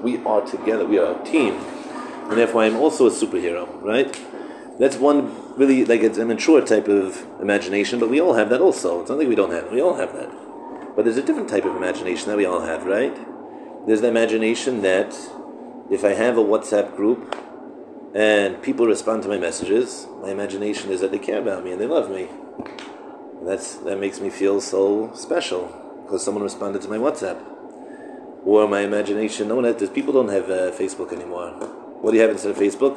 [0.00, 0.86] We are together.
[0.86, 1.54] We are a team.
[2.28, 4.08] And therefore I'm also a superhero right?
[4.78, 5.18] That's one
[5.56, 9.00] really like it's a mature type of imagination but we all have that also.
[9.00, 9.72] It's not like we don't have it.
[9.72, 10.30] We all have that.
[10.94, 13.16] But there's a different type of imagination that we all have, right?
[13.86, 15.10] There's the imagination that
[15.90, 17.34] if I have a WhatsApp group
[18.18, 21.80] and people respond to my messages, my imagination is that they care about me and
[21.80, 22.26] they love me.
[23.38, 25.62] And that's that makes me feel so special
[26.02, 27.40] because someone responded to my WhatsApp.
[28.44, 29.90] Or my imagination, no one has, this.
[29.90, 31.50] people don't have uh, Facebook anymore.
[32.00, 32.96] What do you have instead of Facebook?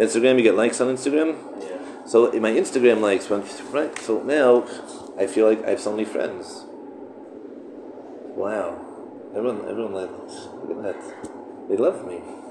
[0.00, 1.36] Instagram, you get likes on Instagram?
[1.60, 2.04] Yeah.
[2.04, 3.96] So in my Instagram likes went right.
[4.00, 4.66] So now
[5.16, 6.64] I feel like I have so many friends.
[8.34, 8.80] Wow.
[9.36, 10.48] Everyone, everyone, likes.
[10.58, 11.68] look at that.
[11.68, 12.43] They love me.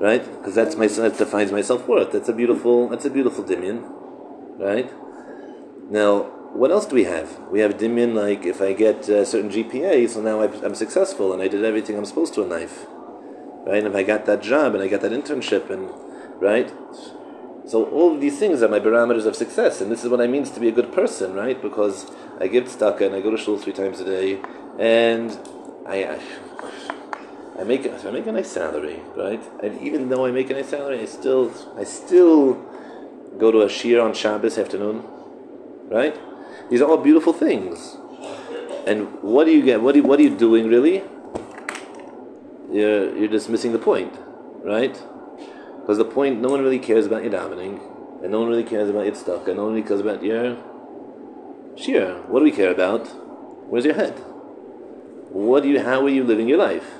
[0.00, 0.24] Right?
[0.24, 2.12] Because that's my that defines my self worth.
[2.12, 2.88] That's a beautiful.
[2.88, 3.82] That's a beautiful dimion.
[4.58, 4.92] Right?
[5.90, 7.38] Now, what else do we have?
[7.50, 11.42] We have dimion like if I get a certain GPA, so now I'm successful and
[11.42, 12.86] I did everything I'm supposed to in life.
[13.66, 13.78] Right?
[13.78, 15.90] And if I got that job and I got that internship and
[16.40, 16.72] right,
[17.68, 20.26] so all of these things are my barometers of success, and this is what I
[20.26, 21.60] means to be a good person, right?
[21.60, 24.40] Because I give tzedakah and I go to shul three times a day,
[24.78, 25.38] and
[25.86, 26.20] I, I,
[27.58, 29.42] I make I make a nice salary, right?
[29.62, 32.54] And even though I make a nice salary, I still I still
[33.38, 35.02] go to a shir on Shabbos afternoon,
[35.88, 36.16] right?
[36.70, 37.96] These are all beautiful things.
[38.86, 39.82] And what do you get?
[39.82, 41.02] What, do you, what are you doing really?
[42.70, 44.14] You're, you're just missing the point,
[44.64, 44.92] right?
[45.80, 47.80] Because the point, no one really cares about your davening,
[48.22, 50.56] and no one really cares about your tzedakah, and no one really cares about your
[51.76, 52.22] shir.
[52.28, 53.08] What do we care about?
[53.68, 54.14] Where's your head?
[55.30, 55.82] What do you?
[55.82, 56.90] How are you living your life?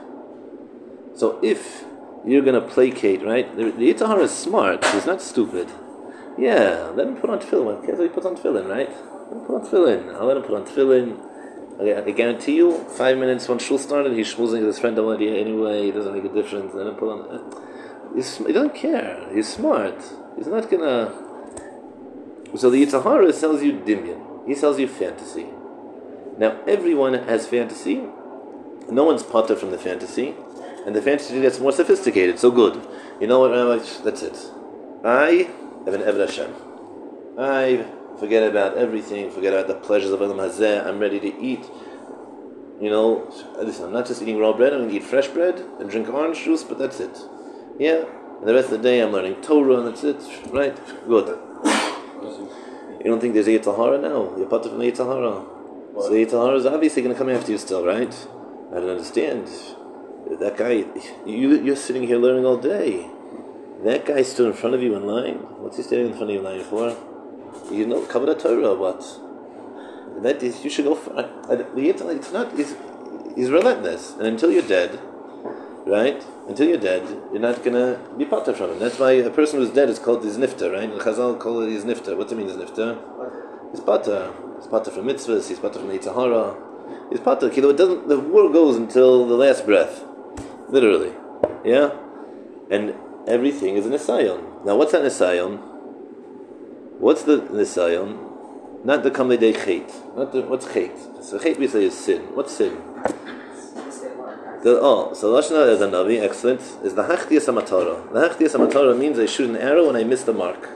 [1.18, 1.84] So if
[2.24, 3.44] you're going to placate, right?
[3.56, 4.84] The, the Yitzhahara is smart.
[4.86, 5.68] He's not stupid.
[6.38, 7.82] Yeah, let him put on tefillin.
[7.82, 8.88] Okay, so he puts on tefillin, right?
[8.88, 10.14] Let him put on tefillin.
[10.14, 11.18] I'll let him put on tefillin.
[11.80, 15.88] Okay, I guarantee you, five minutes when shul started, he's schmoozing his friend already anyway.
[15.88, 16.72] It doesn't make a difference.
[16.72, 17.20] Let him put on.
[17.28, 19.28] Uh, he's, he doesn't care.
[19.34, 20.00] He's smart.
[20.36, 21.12] He's not gonna.
[22.56, 24.46] So the Yitzhahara sells you dimion.
[24.46, 25.46] He sells you fantasy.
[26.38, 28.02] Now everyone has fantasy.
[28.90, 30.34] No one's potter from the fantasy,
[30.88, 32.38] and the fantasy gets more sophisticated.
[32.38, 32.80] So good.
[33.20, 33.52] You know what?
[34.04, 34.38] That's it.
[35.04, 35.50] I
[35.84, 36.54] have an Eved Hashem.
[37.38, 37.84] I
[38.18, 39.30] forget about everything.
[39.30, 40.86] Forget about the pleasures of Adam Hazeh.
[40.86, 41.68] I'm ready to eat.
[42.80, 43.84] You know, listen.
[43.84, 44.72] I'm not just eating raw bread.
[44.72, 47.18] I'm going to eat fresh bread and drink orange juice, but that's it.
[47.78, 48.06] Yeah,
[48.38, 50.22] and the rest of the day I'm learning Torah, and that's it.
[50.50, 50.74] Right?
[51.06, 51.38] Good.
[52.98, 54.34] You don't think there's a Yitzhahara now?
[54.38, 55.44] You're part of the Yitzhahara.
[56.00, 58.26] So the Yitzhahara is obviously going to come after you still, right?
[58.72, 59.50] I don't understand.
[60.30, 60.84] That guy,
[61.24, 63.08] you, you're sitting here learning all day.
[63.82, 65.36] That guy stood in front of you in line.
[65.60, 66.96] What's he standing in front of you in line for?
[67.72, 69.00] You know, cover the Torah, what?
[70.22, 71.30] That is, you should go for it.
[71.76, 72.76] It's not, he's,
[73.36, 74.14] he's relentless.
[74.18, 74.98] And until you're dead,
[75.86, 76.22] right?
[76.48, 78.78] Until you're dead, you're not gonna be potter from him.
[78.78, 80.90] That's why a person who's dead is called his nifter, right?
[80.90, 82.16] And Chazal call it his nifter.
[82.16, 82.98] What does it mean, his nifter?
[83.70, 84.32] He's potter.
[84.58, 85.48] He's potter from mitzvahs.
[85.48, 87.10] He's potter from Yitzhahara.
[87.10, 87.48] He's potter.
[87.48, 88.08] Kilo, it doesn't.
[88.08, 90.04] The world goes until the last breath,
[90.68, 91.12] literally.
[91.64, 91.92] Yeah,
[92.70, 92.94] and
[93.26, 94.64] everything is an nisayon.
[94.64, 95.58] Now, what's that nisayon?
[96.98, 98.84] What's the nisayon?
[98.84, 100.16] Not the kamle de chait.
[100.16, 101.22] Not the what's chait.
[101.22, 102.22] So chait we say is sin.
[102.34, 102.76] What's sin?
[104.62, 108.12] The, oh, so Lashna is a Navi, excellent, is the Hachtias Amatara.
[108.12, 110.68] The Hachtias Amatara means I shoot an arrow and I miss the mark.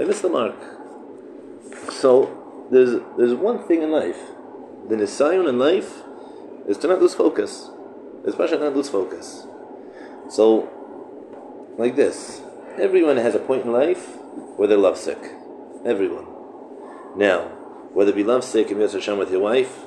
[0.00, 0.56] I miss the mark.
[1.90, 4.18] So, there's, there's one thing in life.
[4.88, 6.02] The Nisayon in life
[6.66, 7.68] is to not lose focus.
[8.24, 9.46] Especially not lose focus.
[10.28, 10.68] So,
[11.78, 12.42] like this.
[12.78, 14.16] Everyone has a point in life
[14.56, 15.18] where they're lovesick.
[15.84, 16.26] Everyone.
[17.16, 17.48] Now,
[17.92, 19.84] whether it be lovesick and Hashem with your wife,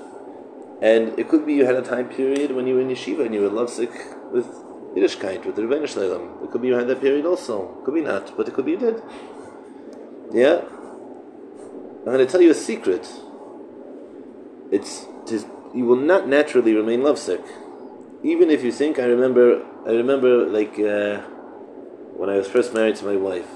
[0.81, 3.33] and it could be you had a time period when you were in yeshiva and
[3.35, 3.91] you were lovesick
[4.31, 4.47] with
[4.95, 6.43] Yiddishkeit, with the Ribbono Shel Olam.
[6.43, 7.77] It could be you had that period also.
[7.79, 9.01] It could be not, but it could be you did.
[10.33, 10.61] Yeah?
[11.99, 13.07] I'm going to tell you a secret.
[14.71, 15.05] It's,
[15.73, 17.41] you will not naturally remain lovesick.
[18.23, 21.21] Even if you think, I remember, I remember like uh,
[22.17, 23.47] when I was first married to my wife.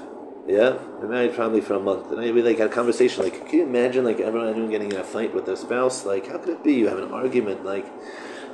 [0.48, 3.24] Yeah, I married probably for a month, and I we like had a conversation.
[3.24, 6.06] Like, can you imagine like everyone getting in a fight with their spouse?
[6.06, 6.74] Like, how could it be?
[6.74, 7.64] You have an argument.
[7.64, 7.84] Like,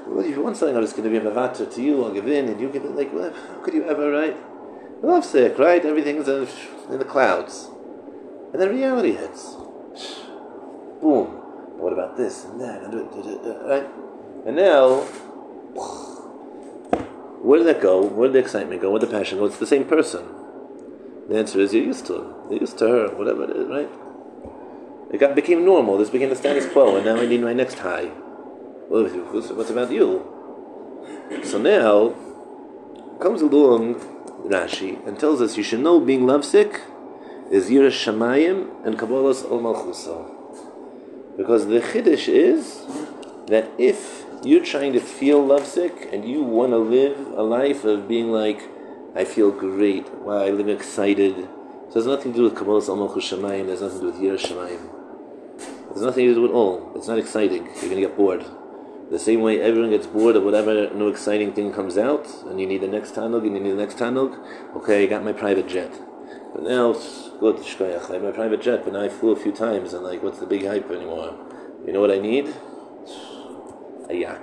[0.07, 2.03] well, if you want something, I'm just going to be a mavater to you.
[2.03, 2.93] I'll give in, and you give it.
[2.93, 4.35] Like, well, how could you ever, right?
[5.03, 5.85] Love sick, right?
[5.85, 6.49] Everything's in,
[6.99, 7.69] the clouds,
[8.53, 9.57] and then reality hits.
[11.03, 11.27] Boom.
[11.77, 12.85] What about this and that?
[12.85, 13.87] And, right?
[14.47, 15.07] And now,
[17.43, 18.03] where did that go?
[18.05, 18.91] Where did the excitement go?
[18.91, 19.47] Where did the passion go?
[19.47, 20.27] It's the same person.
[21.29, 22.27] The answer is you're used to it.
[22.51, 23.89] You're used to her, whatever it is, right?
[25.13, 25.99] It got became normal.
[25.99, 28.11] This became the status quo, and now I need my next high.
[28.89, 30.27] Well, what's about you?
[31.45, 32.15] So now
[33.21, 33.97] comes along
[34.49, 36.81] Rashi and tells us you should know being lovesick
[37.51, 41.37] is Yiras Shamayim and Kabbalas Ol Malchusa.
[41.37, 42.83] Because the Chiddush is
[43.47, 48.09] that if you're trying to feel lovesick and you want to live a life of
[48.09, 48.69] being like,
[49.15, 51.37] I feel great, wow, I live excited.
[51.37, 54.13] So it has nothing to do with Kabbalas Ol Malchus Shamayim, there's nothing to do
[54.13, 55.03] with Yiras Shamayim.
[55.91, 56.93] There's nothing to do with all.
[56.97, 57.67] It's not exciting.
[57.67, 58.47] You're going to get bored.
[59.11, 62.67] The same way everyone gets bored of whatever new exciting thing comes out, and you
[62.67, 64.33] need the next Tanug, and you need the next Tanug.
[64.77, 65.93] Okay, I got my private jet.
[66.55, 66.95] But now,
[67.39, 70.03] good, shkoyach, I have my private jet, but now I flew a few times, and
[70.03, 71.37] like, what's the big hype anymore?
[71.87, 72.55] You know what I need?
[74.03, 74.41] Uh, a yacht.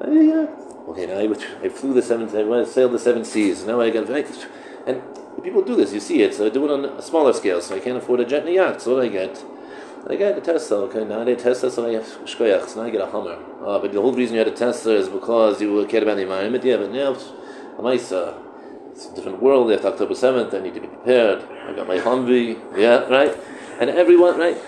[0.00, 0.64] A uh, yacht.
[0.88, 4.08] Okay, now I, I flew the seven, I sailed the seven seas, now I got,
[4.10, 5.02] and
[5.42, 7.62] people do this, you see it, so uh, I do it on a smaller scale,
[7.62, 9.42] so I can't afford a jet and a yacht, so what I get?
[10.06, 12.86] I get a Tesla, okay, now I a Tesla, so I have shkoyach, so now
[12.86, 13.38] I get a Hummer.
[13.64, 16.22] Uh, but the whole reason you had a Tesla is because you cared about the
[16.22, 18.38] environment, yeah, but now, a Maisa,
[18.92, 21.96] it's a different world, after October 7th, I need to be prepared, I got my
[21.96, 23.34] Humvee, yeah, right?
[23.80, 24.58] And everyone, right?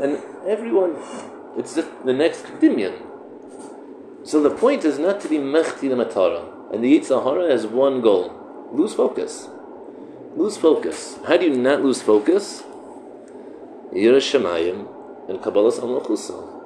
[0.00, 0.94] And everyone,
[1.56, 2.94] it's just the next Dimion.
[4.24, 6.72] So the point is not to be mechti the matara.
[6.72, 8.70] And the Yetzer Hara has one goal.
[8.72, 9.48] Lose focus.
[10.34, 11.18] Lose focus.
[11.26, 12.62] How do you not lose focus?
[13.92, 14.88] Yiras Shamayim
[15.28, 16.62] and Kabbalah's Amlachusa.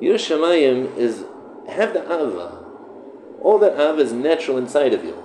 [0.00, 1.24] Yiras Shamayim is
[1.68, 2.58] have the Ava.
[3.40, 5.16] All that Ava is natural inside of you.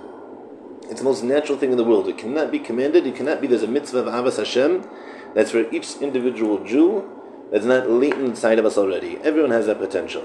[0.88, 2.08] It's the most natural thing in the world.
[2.08, 3.06] It cannot be commanded.
[3.06, 3.46] It cannot be.
[3.46, 4.88] There's a mitzvah of Avas Hashem
[5.34, 7.17] that's for each individual Jew
[7.50, 9.16] that's not latent inside of us already.
[9.18, 10.22] Everyone has that potential.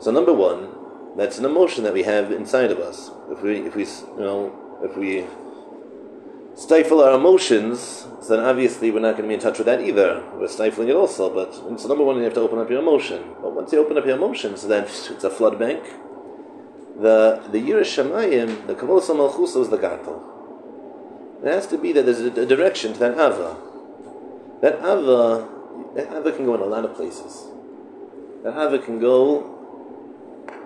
[0.00, 0.68] So number one,
[1.16, 3.10] that's an emotion that we have inside of us.
[3.30, 5.26] If we, if we, you know, if we
[6.54, 10.22] stifle our emotions, then obviously we're not going to be in touch with that either.
[10.34, 11.32] We're stifling it also.
[11.32, 13.34] But so number one, you have to open up your emotion.
[13.40, 15.82] But once you open up your emotions, then it's a flood bank.
[17.00, 20.20] The the Yiras Shamayim, the Kabbalah Malchusa is the Gatel.
[21.44, 23.56] It has to be that there's a, a direction to that Ava.
[24.60, 25.48] That Ava,
[25.94, 27.46] that Ava can go in a lot of places.
[28.42, 29.54] That Ava can go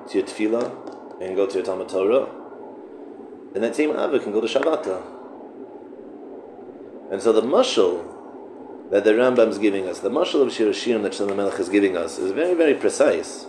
[0.09, 2.29] to your Tefillah and go to your Talmud Torah.
[3.55, 5.03] And that same Ava can go to Shavata.
[7.11, 8.09] And so the mushal
[8.91, 11.71] that the Rambam is giving us, the mushal of Shir Hashirim that Shlomo Melech is
[11.71, 13.47] giving us, is very, very precise.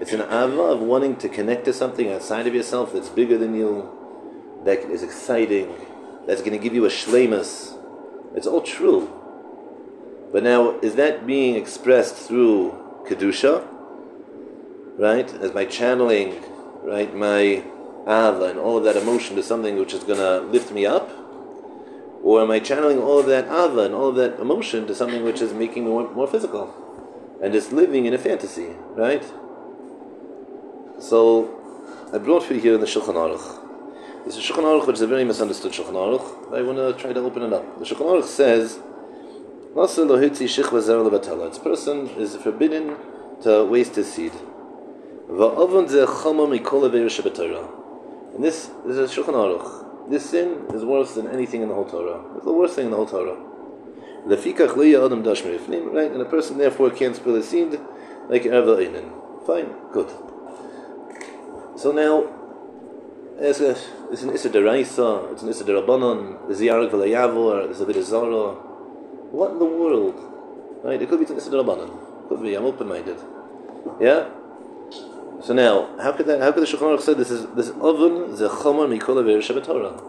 [0.00, 3.56] It's an ava of wanting to connect to something outside of yourself that's bigger than
[3.56, 3.90] you,
[4.64, 5.74] that is exciting,
[6.26, 7.76] that's going to give you a shlemus.
[8.36, 9.17] It's all true.
[10.32, 12.74] But now, is that being expressed through
[13.06, 13.66] kedusha,
[14.98, 15.32] right?
[15.34, 16.42] As by channeling,
[16.82, 17.64] right, my
[18.02, 21.10] ava and all of that emotion to something which is going to lift me up,
[22.22, 25.24] or am I channeling all of that ava and all of that emotion to something
[25.24, 26.74] which is making me more, more physical
[27.42, 29.24] and just living in a fantasy, right?
[30.98, 31.54] So,
[32.12, 34.24] I brought for you here in the Shulchan Aruch.
[34.24, 36.52] This is Shulchan Aruch, which is a very misunderstood Shulchan Aruch.
[36.52, 37.78] I want to try to open it up.
[37.78, 38.80] The Shulchan Aruch says,
[39.74, 42.96] This person is forbidden
[43.42, 44.32] to waste his seed.
[45.28, 45.38] And
[48.44, 50.10] this, this is Shulchan Aruch.
[50.10, 52.22] This sin is worse than anything in the whole Torah.
[52.36, 53.36] It's the worst thing in the whole Torah.
[54.26, 54.36] The
[55.92, 56.10] right?
[56.10, 57.78] And a person therefore can't spill his seed
[58.28, 59.12] like Erva Einin.
[59.46, 60.10] Fine, good.
[61.78, 62.26] So now,
[63.38, 68.04] it's, an Issa Deraisa, it's an Issa Derabanan, there's Yarek V'layavor, there's a bit of
[68.04, 68.67] Zara.
[69.30, 70.14] What in the world?
[70.82, 71.00] Right?
[71.00, 72.28] It could be Derabanan.
[72.28, 73.18] Could be, I'm open-minded.
[74.00, 74.28] Yeah?
[75.42, 76.40] So now, how could that?
[76.40, 80.00] How could the Shulchan Aruch say this is this oven the chomer mikol aver Torah?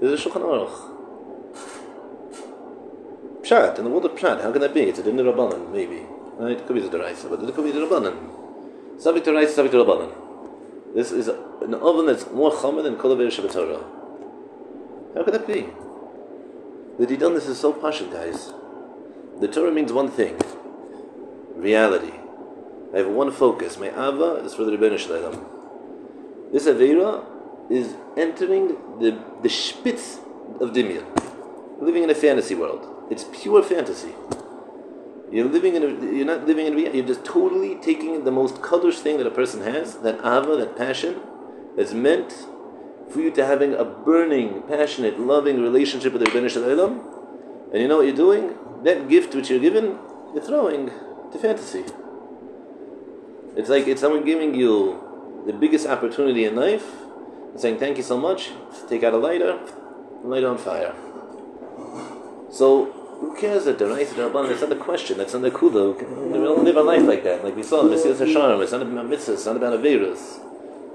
[0.00, 0.92] This is a Shulchan Aruch.
[3.42, 4.82] Pshat in the world of Pshat, how can that be?
[4.82, 6.04] It's a din rabbanan, maybe.
[6.36, 6.58] Right?
[6.58, 8.14] It could be the deraisa, but it could be the rabbanan.
[8.96, 10.12] Rice, subject to rabbanan.
[10.94, 13.84] This is an oven that's more chomer than kol aver Torah.
[15.14, 15.68] How could that be?
[16.98, 18.52] The this is so passionate, guys.
[19.40, 20.38] The Torah means one thing:
[21.54, 22.14] reality.
[22.94, 23.76] I have one focus.
[23.78, 26.52] My ava is for the Ribbono Shel Olam.
[26.52, 27.22] This avera
[27.70, 28.68] is entering
[28.98, 30.20] the the spitz
[30.60, 31.04] of Dimyan.
[31.80, 32.86] Living in a fantasy world.
[33.10, 34.14] It's pure fantasy.
[35.30, 36.98] You're living in a, you're not living in reality.
[36.98, 40.76] You're just totally taking the most kaddish thing that a person has, that ava, that
[40.76, 41.20] passion,
[41.76, 42.32] that's meant
[43.10, 47.00] for you to having a burning, passionate, loving relationship with the Ribbono Shel Olam.
[47.72, 48.54] And you know what you're doing?
[48.84, 49.98] That gift which you're given,
[50.34, 50.90] you're throwing
[51.32, 51.84] to fantasy.
[53.56, 55.02] It's like it's someone giving you
[55.46, 56.84] the biggest opportunity in life,
[57.52, 58.50] and saying thank you so much.
[58.88, 59.58] Take out a lighter,
[60.20, 60.94] and light on fire.
[62.50, 62.86] So
[63.20, 64.48] who cares that the right the Rabban?
[64.48, 65.16] That's not the question.
[65.18, 65.96] That's not the kudo.
[66.30, 67.42] We don't live a life like that.
[67.42, 68.62] Like we saw in Mesilas Yesharim.
[68.62, 69.34] It's not about mitzvahs.
[69.34, 70.40] It's not about averus.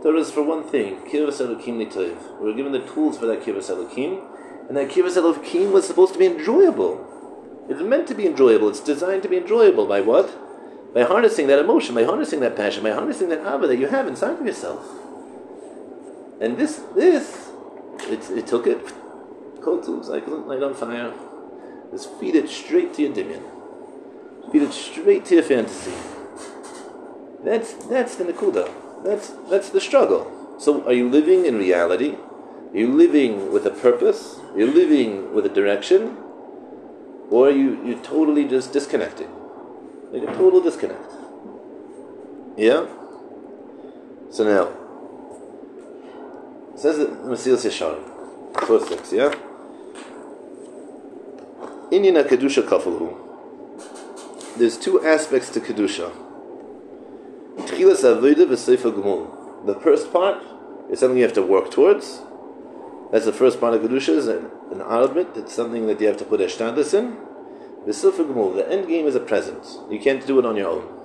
[0.02, 0.98] Torah is for one thing.
[1.02, 2.40] Kivas Elokim Nitoiv.
[2.40, 4.20] We were given the tools for that Kivas Elokim,
[4.68, 7.08] and that Kivas Elokim was supposed to be enjoyable.
[7.70, 8.70] It's meant to be enjoyable.
[8.70, 10.36] It's designed to be enjoyable by what?
[10.94, 14.08] By harnessing that emotion, by harnessing that passion, by harnessing that ava that you have
[14.08, 14.84] inside of yourself.
[16.42, 17.52] And this, this,
[18.10, 18.92] it, it took it,
[19.62, 21.14] cold tools, like light on fire.
[21.92, 23.44] Just feed it straight to your dimion.
[24.52, 25.94] Feed it straight to your fantasy.
[27.44, 28.91] That's that's the nakuda.
[29.04, 30.32] That's that's the struggle.
[30.60, 32.16] So are you living in reality?
[32.74, 34.40] Are you living with a purpose?
[34.54, 36.18] Are you living with a direction?
[37.30, 39.30] Or are you you totally just disconnecting?
[40.12, 41.12] Like a total disconnect.
[42.58, 42.86] Yeah?
[44.30, 44.82] So now
[46.76, 48.04] says Mesilas Yesharim.
[48.66, 49.34] Four six, yeah?
[51.92, 53.16] Inyan Kedusha Kafalhu.
[54.58, 56.12] There's two aspects to Kedusha.
[57.84, 59.66] V'Seifa.
[59.66, 60.44] The first part
[60.90, 62.22] is something you have to work towards.
[63.12, 65.30] That's the first part of Kedusha, is an, an element.
[65.36, 67.18] It's something that you have to put Ashtadlis in.
[67.86, 68.56] V'Seifa Gmul.
[68.56, 69.66] The end game is a present.
[69.90, 70.98] You can't do it on your own.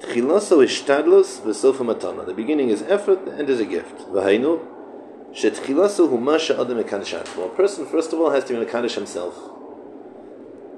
[0.00, 2.26] Tchilaso Ishtadlos v'Sofa Matana.
[2.26, 3.98] The beginning is effort, the end is a gift.
[4.08, 4.66] V'Hainu.
[5.32, 9.38] Shetchilaso Humasha Adam Mekadosh Well, a person, first of all, has to be Mekadosh himself.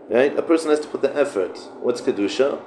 [0.09, 0.36] Right?
[0.38, 1.59] A person has to put the effort.
[1.80, 2.61] What's Kedusha?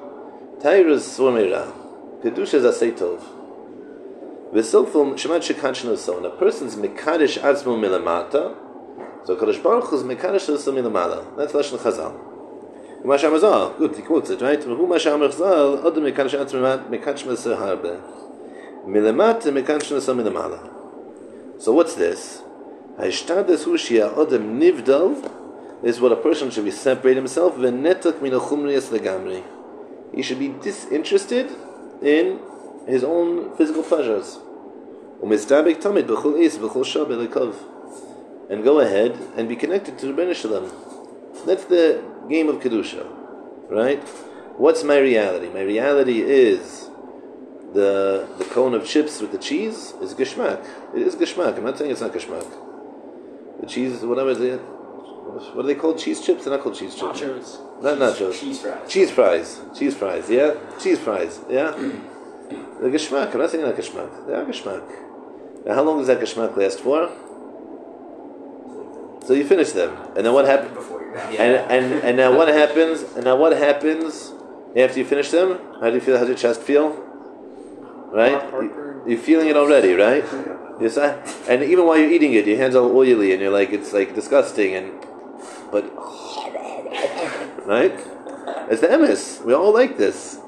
[0.59, 1.86] Tayrus Swamira.
[2.23, 3.21] Kedusha is Aseitov.
[4.51, 6.17] V'sofum Shemad Shekachnu so.
[6.25, 8.55] A person's Mekadesh Atzmo Milamata,
[9.23, 11.37] so Kadosh Baruch is Mekadesh Atzmo Milamala.
[11.37, 13.03] That's Lashon Chazal.
[13.03, 14.59] Umash Amazal, good, he quotes it, right?
[14.59, 18.01] Umash Amazal, Adam Mekadesh Atzmo Mekadesh Mesir Harbe.
[18.87, 21.61] Milamata Mekadesh Atzmo Milamala.
[21.61, 22.41] So what's this?
[22.97, 27.57] Hashtadus Hu Shia Adam Nivdal is what a person should be separate himself.
[27.57, 29.43] Veneto Milochumrius Legamri.
[30.15, 31.51] He should be disinterested
[32.01, 32.39] in
[32.87, 34.39] his own physical pleasures.
[38.49, 40.71] And go ahead and be connected to the Shalom.
[41.45, 43.05] That's the game of Kedusha.
[43.69, 44.01] Right?
[44.57, 45.49] What's my reality?
[45.49, 46.89] My reality is
[47.73, 50.65] the the cone of chips with the cheese is geshmak.
[50.95, 51.57] It is geshmak.
[51.57, 52.47] I'm not saying it's not geshmak.
[53.59, 54.59] The cheese, whatever it is,
[55.53, 55.99] what are they called?
[55.99, 56.45] Cheese chips?
[56.45, 57.21] They're not called cheese chips.
[57.21, 57.66] Nachos.
[57.81, 58.39] Not nachos.
[58.39, 58.89] Cheese fries.
[58.89, 59.61] Cheese fries.
[59.77, 60.29] Cheese fries.
[60.29, 60.55] Yeah.
[60.79, 61.39] Cheese fries.
[61.49, 61.71] Yeah.
[62.81, 63.33] the geschmack.
[63.33, 64.27] I'm not saying not geschmack.
[64.27, 64.83] They are geschmack.
[65.65, 67.09] Now, how long does that geschmack last for?
[69.25, 70.73] So you finish them, and then what happens?
[70.73, 71.35] Before you're done.
[71.35, 73.03] And, and and now what happens?
[73.15, 74.31] And now what happens
[74.75, 75.59] after you finish them?
[75.81, 76.15] How do you feel?
[76.17, 76.91] How does your chest feel?
[78.13, 78.41] Right?
[78.53, 80.23] You, you're feeling it already, right?
[80.79, 81.17] Yes, I,
[81.49, 84.15] and even while you're eating it, your hands are oily, and you're like, it's like
[84.15, 84.93] disgusting, and
[85.71, 85.83] but
[87.67, 87.99] right?
[88.71, 89.43] It's the emes.
[89.43, 90.39] We all like this.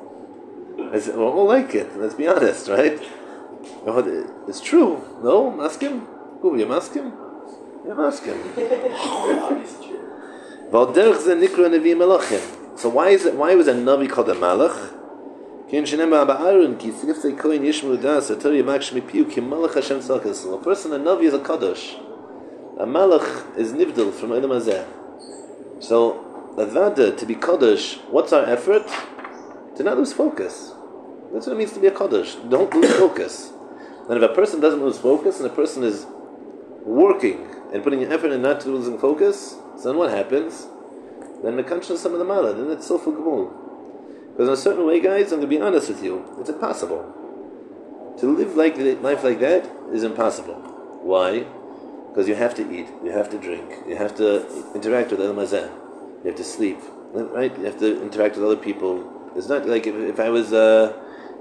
[0.78, 1.96] It's, we all like it.
[1.98, 3.00] Let's be honest, right?
[4.48, 5.04] It's true.
[5.22, 6.08] No, maskim.
[6.42, 7.12] Who you maskim?
[7.86, 8.38] You maskim.
[12.80, 13.36] So why is it?
[13.36, 14.94] Why was a navi called a malach?
[15.72, 16.00] A person,
[20.94, 21.96] a navi is a kadosh.
[22.80, 24.86] A malach is nivdil from Olam Hazeh.
[25.80, 28.88] So, Avada, to be Kaddish, what's our effort?
[29.78, 30.74] To not lose focus.
[31.34, 32.36] That's what it means to be a Kaddish.
[32.50, 33.52] Don't lose focus.
[34.10, 36.06] And if a person doesn't lose focus and a person is
[36.84, 40.68] working and putting an effort and not losing focus, then what happens?
[41.44, 45.00] Then the conscience of the mala, then it's so for Because in a certain way,
[45.00, 47.16] guys, I'm going to be honest with you, it's impossible.
[48.20, 50.56] To live like life like that is impossible.
[51.02, 51.46] Why?
[52.10, 55.34] Because you have to eat, you have to drink, you have to interact with El
[55.34, 55.70] Mazeh,
[56.24, 56.78] you have to sleep,
[57.14, 57.58] right?
[57.58, 59.32] You have to interact with other people.
[59.36, 60.94] It's not like if, if I was, uh,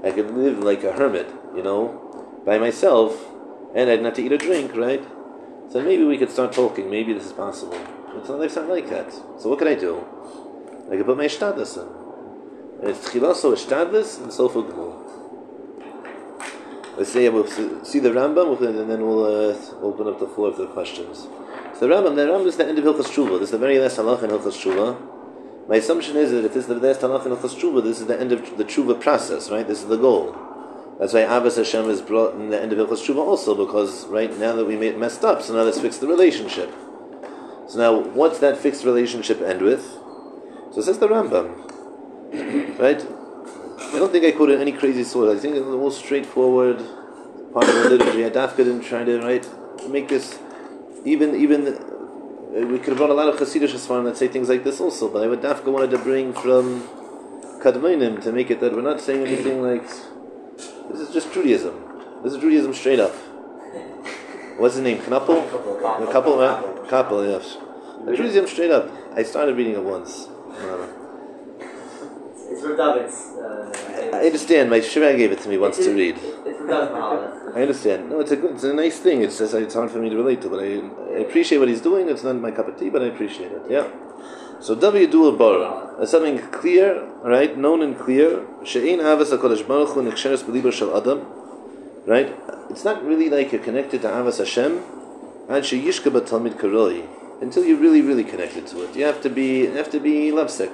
[0.04, 3.26] I could live like a hermit, you know, by myself,
[3.74, 5.04] and I'd not to eat or drink, right?
[5.70, 6.90] So maybe we could start talking.
[6.90, 7.78] Maybe this is possible.
[8.14, 9.12] But life's not like that.
[9.12, 10.04] So what can I do?
[10.90, 11.88] I could put my shtadus in.
[12.80, 15.04] And it's Tchilaso Ishtadlis and Sofa Gmul.
[16.96, 17.46] Let's say we'll
[17.84, 21.28] see the Rambam, and then we'll uh, open up the floor for the questions.
[21.78, 23.38] So the Rambam, the Rambam is the end of Hilchas Tshuva.
[23.38, 25.68] This is the very last halach in Hilchas Tshuva.
[25.68, 28.08] My assumption is that if this is the last halach in Hilchas Tshuva, this is
[28.08, 29.64] the end of the Tshuva process, right?
[29.64, 30.36] This is the goal.
[30.98, 34.36] That's why Abbas Hashem is brought in the end of Hilchas Tshuva also, because right
[34.40, 36.74] now that we made messed up, so now let's fix the relationship.
[37.68, 39.84] So now, what's that fixed relationship end with?
[40.72, 41.46] So says the Rambam,
[42.80, 43.00] right?
[43.94, 45.38] I don't think I quoted any crazy source.
[45.38, 46.78] I think it's the most straightforward
[47.52, 48.24] part of the liturgy.
[48.24, 49.48] I didn't try to right
[49.88, 50.40] make this
[51.04, 54.48] even even uh, we could have brought a lot of Hasidic Shasfarim that say things
[54.48, 56.82] like this also, but I would dafka wanted to bring from
[57.62, 59.86] Kadmoinim to make it that we're not saying anything like
[60.90, 61.74] this is just Judaism.
[62.22, 63.14] This is Judaism straight up.
[64.58, 64.98] What's his name?
[64.98, 65.38] Knappel?
[65.38, 66.38] A couple,
[66.88, 67.56] couple, yes.
[68.06, 68.90] Judaism straight up.
[69.14, 70.28] I started reading it once.
[72.50, 73.36] It's from David's.
[73.36, 74.70] Uh, I understand.
[74.70, 76.16] My Shira gave it to me once to read.
[77.54, 78.10] I understand.
[78.10, 79.22] No, it's a good, it's a nice thing.
[79.22, 80.80] It's just it's hard for me to relate to, but I,
[81.16, 82.08] I appreciate what he's doing.
[82.08, 83.62] It's not my cup of tea, but I appreciate it.
[83.70, 83.88] Yeah.
[84.60, 86.04] So W do a bara.
[86.06, 87.56] something clear, right?
[87.56, 88.44] Known and clear.
[88.64, 91.26] She'ein avas Hakadosh Baruch Hu nechsheres b'libo shel Adam.
[92.06, 92.34] Right?
[92.68, 94.82] It's not really like you're connected to avas Hashem.
[95.48, 97.06] And she'yishka b'talmid karoi.
[97.40, 98.96] Until you're really, really connected to it.
[98.96, 100.72] You have to be, you have to be lovesick.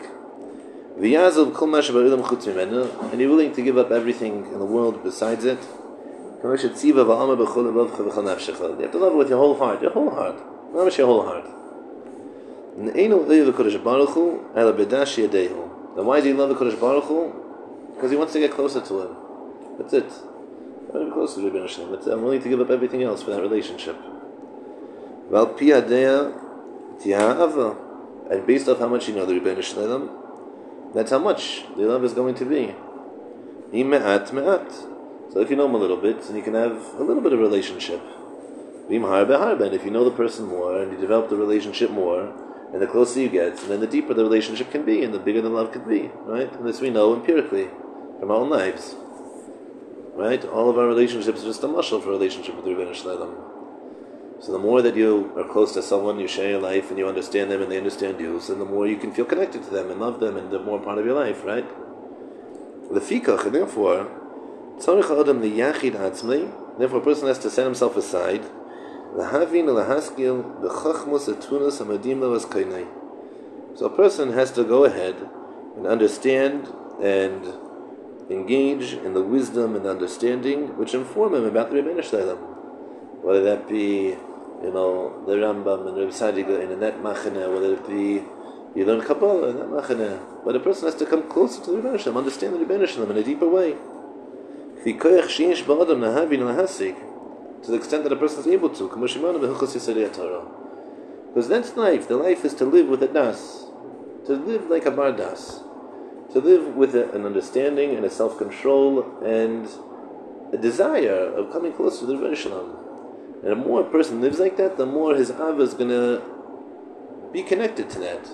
[0.99, 3.13] V'yazav kol ma sheba'ilam chutz.
[3.13, 5.59] And you're willing to give up everything in the world besides it.
[6.45, 6.69] You have to
[8.99, 10.37] love it with your whole heart, your whole heart.
[10.75, 11.47] Not your whole heart.
[12.77, 12.95] Then
[16.05, 17.33] why do you love the Kodesh Baruch Hu?
[17.95, 19.17] Because he wants to get closer to him.
[19.79, 20.05] That's it.
[20.05, 21.95] I want to be closer to Rabbi Hashem.
[21.95, 22.07] It.
[22.09, 23.97] I'm willing to give up everything else for that relationship.
[28.31, 30.11] And based off how much you know the Ribbono Shel Olam,
[30.93, 32.75] that's how much the love is going to be.
[35.35, 37.33] So if you know him a little bit, then you can have a little bit
[37.33, 38.01] of relationship.
[38.89, 42.33] And if you know the person more and you develop the relationship more,
[42.73, 45.19] and the closer you get, and then the deeper the relationship can be, and the
[45.19, 46.53] bigger the love can be, right?
[46.53, 47.69] And this we know empirically
[48.21, 48.95] from our own lives,
[50.15, 50.45] right?
[50.45, 53.17] All of our relationships are just a muscle for a relationship with the Ribbono Shel
[53.17, 53.35] Olam.
[54.41, 57.09] So the more that you are close to someone, you share your life, and you
[57.09, 59.91] understand them, and they understand you, so the more you can feel connected to them
[59.91, 61.67] and love them, and they're more part of your life, right?
[62.93, 64.11] The fikach, and therefore,
[64.79, 66.53] Tzarich.
[66.77, 68.43] Therefore, a person has to set himself aside.
[69.15, 72.89] Lahavin lahaskil etunas amadim.
[73.77, 75.15] So a person has to go ahead
[75.77, 76.69] and understand
[77.01, 77.45] and
[78.29, 82.39] engage in the wisdom and understanding which inform him about the Ribbono Shel Olam.
[83.23, 84.17] Whether that be,
[84.63, 88.25] you know, the Rambam and Rebbe Sadiq in a net machane, whether it be
[88.75, 90.21] you learn Kabbalah in that machane.
[90.45, 92.89] But a person has to come closer to the Ribbono Shel Olam, understand the Ribbono
[92.89, 93.77] Shel Olam in a deeper way
[97.65, 98.89] to the extent that a person is able to.
[101.29, 102.09] Because that's life.
[102.09, 103.67] The life is to live with a das,
[104.27, 105.63] to live like a bardas,
[106.33, 109.69] to live with a, an understanding and a self control and
[110.53, 112.37] a desire of coming close to the Rebbe.
[113.43, 116.23] And the more a person lives like that, the more his ava is going to
[117.33, 118.29] be connected to that.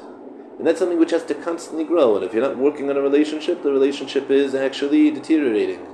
[0.59, 2.17] And that's something which has to constantly grow.
[2.17, 5.87] And if you're not working on a relationship, the relationship is actually deteriorating.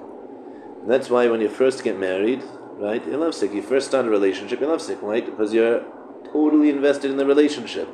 [0.86, 2.44] And that's why when you first get married,
[2.78, 3.52] right, you're lovesick.
[3.52, 5.26] You first start a relationship, you're lovesick, right?
[5.26, 5.80] Because you're
[6.26, 7.88] totally invested in the relationship.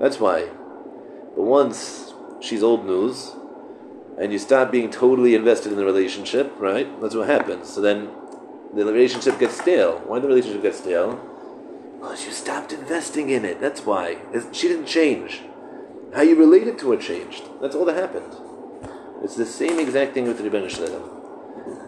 [0.00, 0.48] That's why.
[1.36, 3.36] But once she's old news,
[4.18, 7.00] and you stop being totally invested in the relationship, right?
[7.00, 7.68] That's what happens.
[7.72, 8.08] So then
[8.74, 10.00] the relationship gets stale.
[10.00, 11.14] Why the relationship get stale?
[12.00, 13.60] Because you stopped investing in it.
[13.60, 14.18] That's why.
[14.50, 15.42] She didn't change.
[16.12, 17.44] How you related to her changed.
[17.60, 18.34] That's all that happened.
[19.22, 21.19] It's the same exact thing with the Ribbono Shel Olam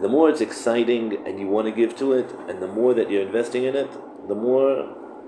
[0.01, 3.09] the more it's exciting and you want to give to it, and the more that
[3.09, 3.91] you're investing in it,
[4.27, 4.67] the more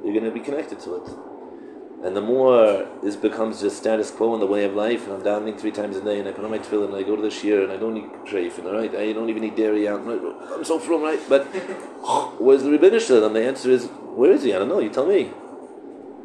[0.03, 1.09] you're going to be connected to it.
[2.03, 5.21] And the more this becomes just status quo in the way of life, and I'm
[5.23, 7.21] davening three times a day, and I put on my tefillin, and I go to
[7.21, 10.01] the shiur, and I don't eat treif, and right, I don't even eat dairy out.
[10.01, 11.19] I'm so from right?
[11.27, 11.43] But
[12.39, 14.53] where's the Rebbeinu And the answer is, where is he?
[14.53, 14.79] I don't know.
[14.79, 15.31] You tell me.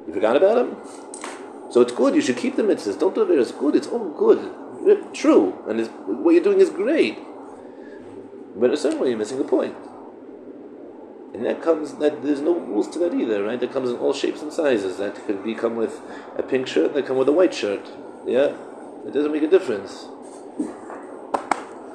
[0.07, 0.77] You forgot about him?
[1.71, 2.15] So it's good.
[2.15, 2.99] You should keep the mitzvahs.
[2.99, 3.39] Don't do it.
[3.39, 3.77] It's good.
[3.77, 5.15] It's all good.
[5.15, 5.57] True.
[5.69, 5.87] And
[6.25, 7.19] what you're doing is great.
[8.61, 9.75] But in a you're missing the point.
[11.33, 13.59] And that comes that there's no rules to that either, right?
[13.59, 14.99] That comes in all shapes and sizes.
[14.99, 15.99] That could be come with
[16.37, 17.89] a pink shirt, that come with a white shirt.
[18.27, 18.55] Yeah,
[19.07, 20.07] it doesn't make a difference,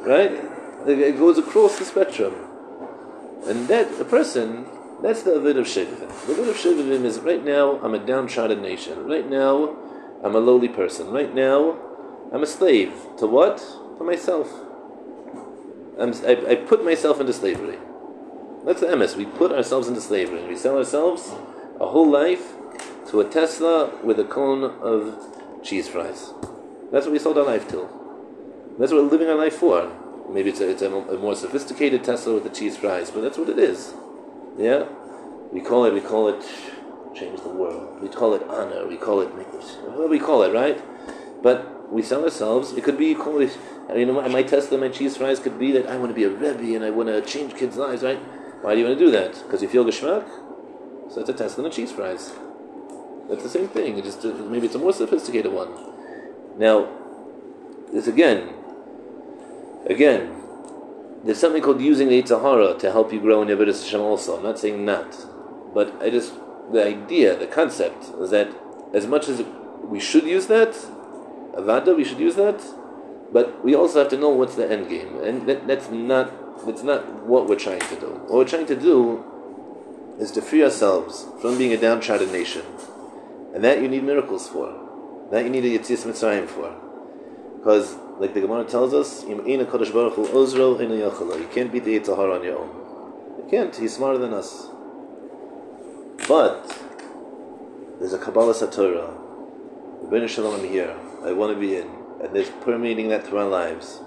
[0.02, 0.32] right?
[0.88, 2.34] It goes across the spectrum,
[3.46, 4.66] and that a person
[5.04, 6.10] that's the avid of Shovavim.
[6.26, 9.06] The avid of Shovavim is right now I'm a downtrodden nation.
[9.06, 9.76] Right now
[10.24, 11.12] I'm a lowly person.
[11.12, 11.78] Right now
[12.34, 13.58] I'm a slave to what?
[14.00, 14.65] To myself.
[16.00, 17.78] I, I put myself into slavery.
[18.66, 19.16] That's the MS.
[19.16, 20.44] We put ourselves into slavery.
[20.46, 21.34] We sell ourselves
[21.80, 22.54] a whole life
[23.10, 26.34] to a Tesla with a cone of cheese fries.
[26.92, 27.88] That's what we sold our life to.
[28.80, 29.92] That's what we're living our life for.
[30.30, 33.38] Maybe it's a, it's a, a more sophisticated Tesla with the cheese fries, but that's
[33.38, 33.94] what it is.
[34.58, 34.88] Yeah?
[35.52, 36.44] We call it, we call it
[37.16, 38.02] change the world.
[38.02, 38.88] We call it honor.
[38.88, 40.82] We call it, what we call it, right?
[41.42, 42.72] But we sell ourselves.
[42.74, 46.10] It could be, you know, my Tesla, my cheese fries could be that I want
[46.10, 48.20] to be a Rebbe and I want to change kids' lives, right?
[48.62, 49.34] Why do you want to do that?
[49.44, 50.28] Because you feel geschmack?
[51.10, 52.34] So that's a Tesla and a cheese fries.
[53.30, 54.02] That's the same thing.
[54.02, 55.70] Just uh, maybe it's a more sophisticated one.
[56.58, 56.88] Now,
[57.92, 58.54] this again,
[59.88, 60.42] again,
[61.24, 64.38] there's something called using the Yetzer Hara to help you grow in Avodah Hashem also.
[64.38, 65.16] I'm not saying not,
[65.74, 66.34] but I just
[66.72, 68.50] the idea, the concept is that
[68.94, 69.44] as much as
[69.84, 70.76] we should use that,
[71.58, 72.62] Avada, we should use that,
[73.32, 76.84] but we also have to know what's the end game, and that, that's not that's
[76.84, 78.08] not what we're trying to do.
[78.08, 79.24] What we're trying to do
[80.20, 82.64] is to free ourselves from being a downtrodden nation,
[83.54, 84.82] and that you need miracles for.
[85.32, 86.76] That you need a Yetzias Mitzrayim for,
[87.58, 89.58] because like the Gemara tells us, you can't
[91.72, 92.70] beat the Yetzer on your own.
[93.40, 93.76] You can't.
[93.76, 94.68] He's smarter than us.
[96.28, 96.66] But
[98.00, 99.14] there's a Kabbalah Satorah.
[100.02, 100.96] The Ben Shalom here.
[101.26, 101.90] I want to be in.
[102.22, 104.00] And there's permeating that through our lives.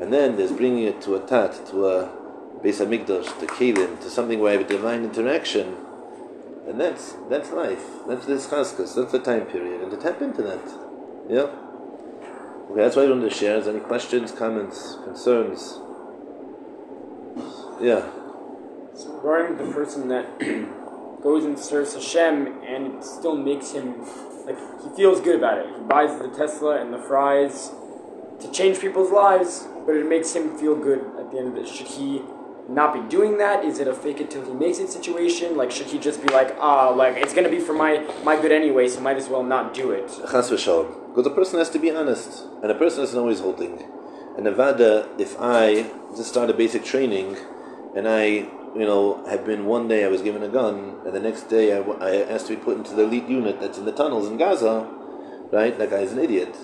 [0.00, 2.08] And then there's bringing it to a tat, to a
[2.62, 5.76] Beis Hamikdash, to Kelim, to something where I have a divine interaction.
[6.66, 7.84] And that's that's life.
[8.06, 8.94] That's this chaskas.
[8.94, 9.80] That's the time period.
[9.80, 10.60] And to tap into that.
[11.28, 11.48] Yeah?
[12.70, 13.56] Okay, that's what I wanted to share.
[13.56, 15.78] Is any questions, comments, concerns?
[17.80, 18.10] Yeah.
[18.94, 20.38] So regarding the person that
[21.22, 24.04] goes and serves Hashem, and it still makes him
[24.48, 25.66] like he feels good about it.
[25.66, 27.70] He buys the Tesla and the fries
[28.40, 31.68] to change people's lives, but it makes him feel good at the end of it.
[31.68, 32.22] Should he
[32.68, 33.64] not be doing that?
[33.64, 35.56] Is it a fake it till he makes it situation?
[35.56, 38.52] Like, should he just be like, ah, like it's gonna be for my my good
[38.52, 40.08] anyway, so might as well not do it?
[40.30, 41.08] Chas v'shalom.
[41.08, 43.84] Because a person has to be honest, and a person isn't always holding.
[44.36, 47.36] And Nevada, if I just start a basic training,
[47.96, 51.20] and I you know, had been one day I was given a gun, and the
[51.20, 53.92] next day I, I asked to be put into the elite unit that's in the
[53.92, 54.88] tunnels in Gaza,
[55.52, 55.76] right?
[55.78, 56.54] That guy's an idiot,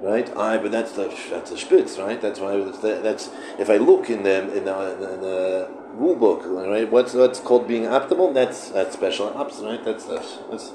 [0.00, 0.28] right?
[0.36, 2.20] I, but that's the that's a spitz, right?
[2.20, 6.16] That's why that's, the, that's if I look in the in the, in the rule
[6.16, 6.90] book, right?
[6.90, 8.34] What's what's called being optimal?
[8.34, 9.82] That's that's special ops, right?
[9.84, 10.72] That's that's, that's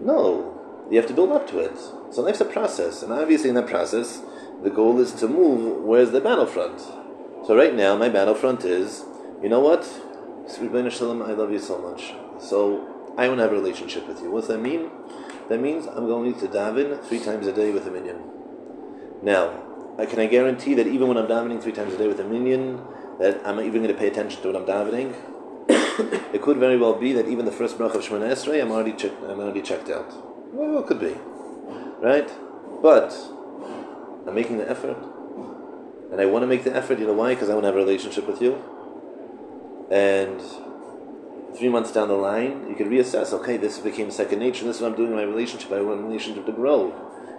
[0.00, 0.56] no.
[0.90, 1.78] You have to build up to it.
[2.10, 4.22] So life's a process, and obviously in that process,
[4.62, 5.84] the goal is to move.
[5.84, 6.80] Where's the battlefront?
[7.46, 9.04] So right now, my battlefront is
[9.42, 9.88] you know what?
[10.48, 12.12] I love you so much.
[12.40, 14.30] So I want to have a relationship with you.
[14.30, 14.90] What does that mean?
[15.48, 18.22] That means I'm going to daven three times a day with a minyan.
[19.22, 22.24] Now, can I guarantee that even when I'm davening three times a day with a
[22.24, 22.80] minyan,
[23.18, 25.14] that I'm even going to pay attention to what I'm davening?
[26.34, 28.92] it could very well be that even the first bracha of Shemona Esrei, I'm already
[28.92, 29.22] checked.
[29.22, 30.12] I'm already checked out.
[30.52, 31.14] Well, it could be,
[32.00, 32.28] right?
[32.82, 33.12] But
[34.26, 34.96] I'm making the effort,
[36.10, 36.98] and I want to make the effort.
[36.98, 37.34] You know why?
[37.34, 38.62] Because I want to have a relationship with you
[39.90, 40.40] and
[41.56, 43.32] three months down the line, you can reassess.
[43.32, 44.64] Okay, this became second nature.
[44.64, 45.72] This is what I'm doing in my relationship.
[45.72, 46.92] I want my relationship to grow.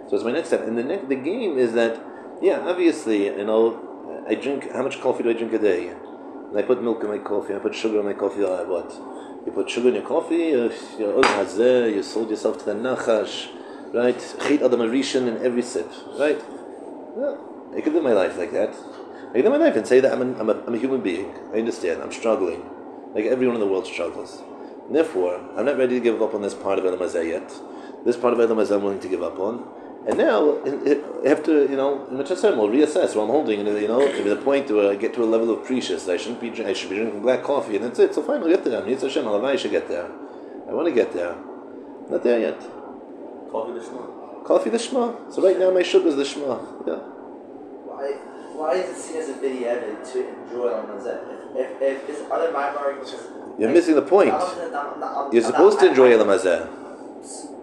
[0.08, 0.62] So it's my next step.
[0.66, 2.00] And the next, the game is that,
[2.42, 4.70] yeah, obviously, you know, I drink.
[4.72, 5.88] How much coffee do I drink a day?
[5.88, 7.54] And I put milk in my coffee.
[7.54, 8.44] I put sugar in my coffee.
[8.44, 8.92] Uh, what?
[9.46, 10.54] You put sugar in your coffee.
[10.54, 13.48] Uh, you sold yourself to the nachash,
[13.92, 14.16] right?
[14.16, 16.40] Chait adam in every sip, right?
[17.18, 17.36] Yeah,
[17.74, 18.74] I could live my life like that.
[19.32, 21.00] I can live my life and say that I'm, an, I'm, a, I'm a human
[21.00, 21.32] being.
[21.54, 22.02] I understand.
[22.02, 22.68] I'm struggling.
[23.14, 24.42] Like everyone in the world struggles.
[24.86, 27.50] And therefore, I'm not ready to give up on this part of Elam yet.
[28.04, 29.66] This part of Elam I'm willing to give up on.
[30.06, 33.68] And now, I have to, you know, in Mitzvah will reassess what I'm holding, and
[33.80, 36.12] you know, to the point where uh, I get to a level of perishus.
[36.12, 38.14] I shouldn't be, I should be drinking black coffee, and that's it.
[38.14, 38.84] So fine, I'll get there.
[38.84, 40.10] Hashem, I should get there.
[40.68, 41.36] I want to get there.
[42.10, 42.60] Not there yet.
[43.50, 44.44] Coffee the Shema.
[44.44, 45.30] Coffee the Shema.
[45.30, 46.58] So right now, my sugar is the Shema.
[46.86, 46.98] Yeah
[48.02, 48.31] why
[48.74, 51.56] is it seen as a bidiyevit to enjoy on Mazeh?
[51.56, 52.96] If, if, if it's other Maimar,
[53.58, 54.32] you're missing the point.
[55.32, 56.28] You're supposed to enjoy Elam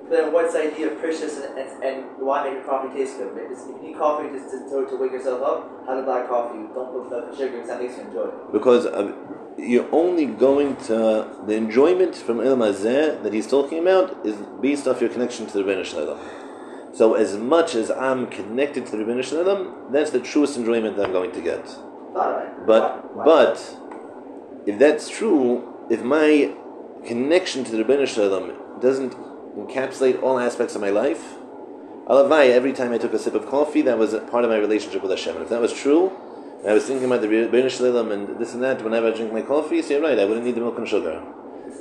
[0.09, 3.35] Then what's the idea of perishus and, and, and why make your coffee taste good?
[3.35, 6.59] If you need coffee just to, to, to, wake yourself up, have a black coffee.
[6.73, 8.51] Don't put the sugar because that makes you enjoy it.
[8.51, 9.13] Because uh,
[9.57, 15.01] you're only going to the enjoyment from Elam that he's talking about is based off
[15.01, 16.48] your connection to the Ribbono Shel Olam.
[16.93, 20.99] So as much as I'm connected to the Ribbono Shel Olam, that's the truest enjoyment
[20.99, 21.63] I'm going to get.
[22.13, 23.77] But but
[24.65, 26.53] if that's true, if my
[27.05, 29.13] connection to the Ribbono Shel Olam doesn't
[29.55, 31.35] encapsulate all aspects of my life,
[32.07, 34.57] Alavai, every time I took a sip of coffee, that was a part of my
[34.57, 35.35] relationship with Hashem.
[35.35, 36.11] And if that was true,
[36.67, 39.31] I was thinking about the Ribbono Shel Olam and this and that whenever I drink
[39.31, 41.21] my coffee, so you're right, I wouldn't need the milk and sugar.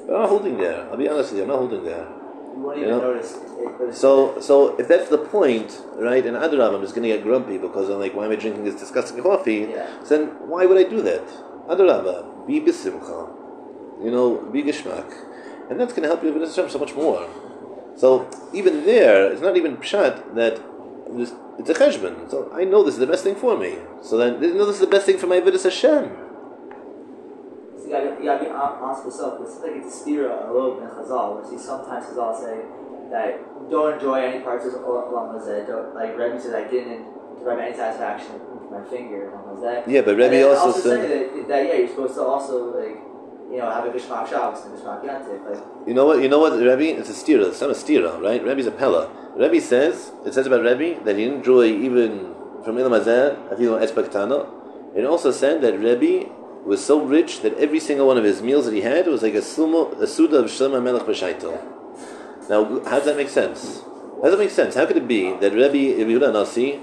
[0.07, 0.89] But I'm not holding there.
[0.91, 2.07] I'll be honest with you, I'm not holding there.
[2.55, 3.01] You won't You know?
[3.01, 3.37] notice.
[3.37, 7.23] It, So, so if that's the point, right, and Adarab, I'm just going to get
[7.23, 9.69] grumpy because I'm like, why am I drinking this disgusting coffee?
[9.71, 10.03] Yeah.
[10.05, 11.27] So then why would I do that?
[11.69, 13.29] Adarab, be besimcha,
[14.03, 15.11] you know, be geschmack.
[15.71, 17.29] And that's going to help you with Hashem so much more.
[17.97, 20.61] So even there, it's not even pshat that
[21.59, 22.31] it's a cheshbon.
[22.31, 23.77] So I know this is the best thing for me.
[24.03, 26.11] So then, you know, this is the best thing for my Avodas Hashem.
[27.89, 29.41] You gotta, you gotta be honest with yourself.
[29.41, 32.61] It's like it's a steer a little bit in Chazal, where see sometimes Chazal say
[33.09, 35.95] that don't enjoy any parts of Olam Hazeh.
[35.95, 37.09] Like Rebbe says I didn't
[37.41, 39.89] derive any satisfaction with my finger Olam Hazeh.
[39.89, 43.01] Yeah, but Rebbe then also said, that, that yeah, you're supposed to also like
[43.49, 45.49] you know have a Gishmak Shabbos and Gishmak Yantif.
[45.49, 46.21] Like You know what?
[46.21, 47.01] You know what, Rebbe?
[47.01, 47.49] It's a stira.
[47.49, 48.45] It's not a stira, right?
[48.45, 49.09] Rebbe's a pella.
[49.35, 52.35] Rebbe says it says about Rebbe that he didn't enjoy even
[52.65, 54.47] from Olam Hazeh, Afilu Espektana.
[54.95, 56.37] It also said that Rebbe
[56.69, 59.35] was so rich that every single one of his meals that he had was like
[59.35, 61.59] a sumo, a suda of Shlomo Melech B'Shaitel.
[62.51, 63.83] Now, how does that make sense?
[64.17, 64.75] How does that make sense?
[64.75, 66.81] How could it be that Rebbe Yehuda Nasi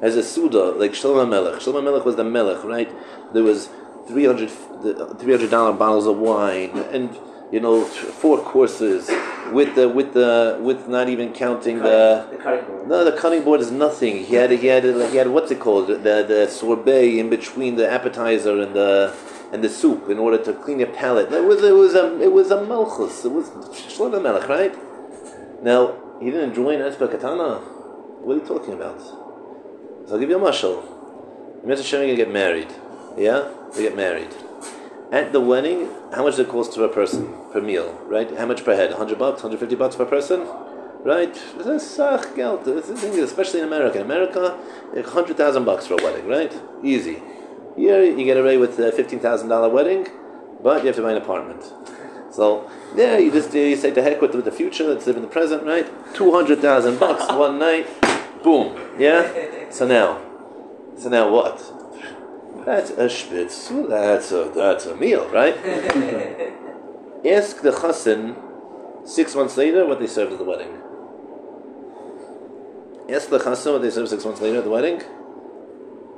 [0.00, 1.60] has a suda like Shlomo Melech?
[1.60, 2.90] Shlomo Melech was the Melech, right?
[3.32, 3.68] There was
[4.08, 7.16] 300 $300 bottles of wine and
[7.50, 9.10] you know four courses
[9.52, 12.88] with the with the with not even counting the the cutting board.
[12.88, 14.24] no, the cutting board is nothing.
[14.24, 17.90] He had he had he had what's it called the the sorbet in between the
[17.90, 19.14] appetizer and the
[19.52, 21.32] and the soup in order to clean your palate.
[21.32, 23.24] It was it was a it was a malchus.
[23.24, 23.48] It was
[23.94, 24.74] shlomo melech, right?
[25.62, 27.60] Now he didn't join espa katana.
[28.24, 29.00] What are you talking about?
[29.00, 30.82] So I'll give you a mashal.
[31.64, 31.78] Mr.
[31.78, 32.68] Hashem gonna get married.
[33.16, 34.34] Yeah, they get married.
[35.10, 38.30] At the wedding, how much does it cost to a person per meal, right?
[38.36, 38.90] How much per head?
[38.90, 40.46] 100 bucks, 150 bucks per person?
[41.02, 41.32] Right?
[41.56, 42.66] This is sach geld.
[42.66, 44.00] This is thing, especially in America.
[44.00, 44.58] In America,
[44.92, 46.52] like 100,000 bucks for a wedding, right?
[46.84, 47.22] Easy.
[47.76, 50.08] Here, you get away with a $15,000 wedding,
[50.62, 51.72] but you have to buy an apartment.
[52.30, 55.22] So, there, you just you say to heck with, with the future, let's live in
[55.22, 55.88] the present, right?
[56.14, 57.86] 200,000 bucks one night,
[58.42, 58.78] boom.
[58.98, 59.70] Yeah?
[59.70, 60.20] So now,
[60.98, 61.77] so now what?
[62.68, 63.68] That's a spitz.
[63.88, 65.56] That's a that's a meal, right?
[67.24, 68.36] Ask the chassan
[69.08, 70.74] six months later what they served at the wedding.
[73.08, 75.00] Ask the chassan what they served six months later at the wedding.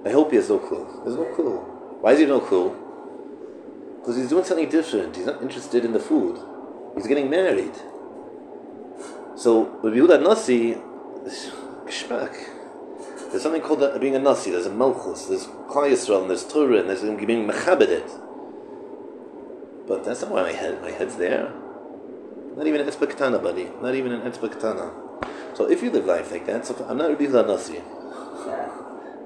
[0.04, 0.88] I hope he has no clue.
[1.04, 1.58] There's no clue.
[2.00, 2.76] Why is he no clue?
[4.00, 5.14] Because he's doing something different.
[5.14, 6.36] He's not interested in the food.
[6.96, 7.76] He's getting married.
[9.36, 10.74] So with Yehuda Nasi,
[11.86, 12.34] geschmack.
[13.30, 14.50] There's something called a, being a Nasi.
[14.50, 15.26] There's a Malchus.
[15.26, 16.22] There's Klal Yisrael.
[16.22, 16.80] And there's Torah.
[16.80, 18.08] And there's being mechabedet.
[19.86, 21.52] But that's not why my head my head's there.
[22.56, 23.70] Not even an Etzbekatana, buddy.
[23.80, 25.56] Not even an Etzbekatana.
[25.56, 27.74] So if you live life like that, so I'm not Rabbi Nasi.
[27.74, 28.70] Yeah.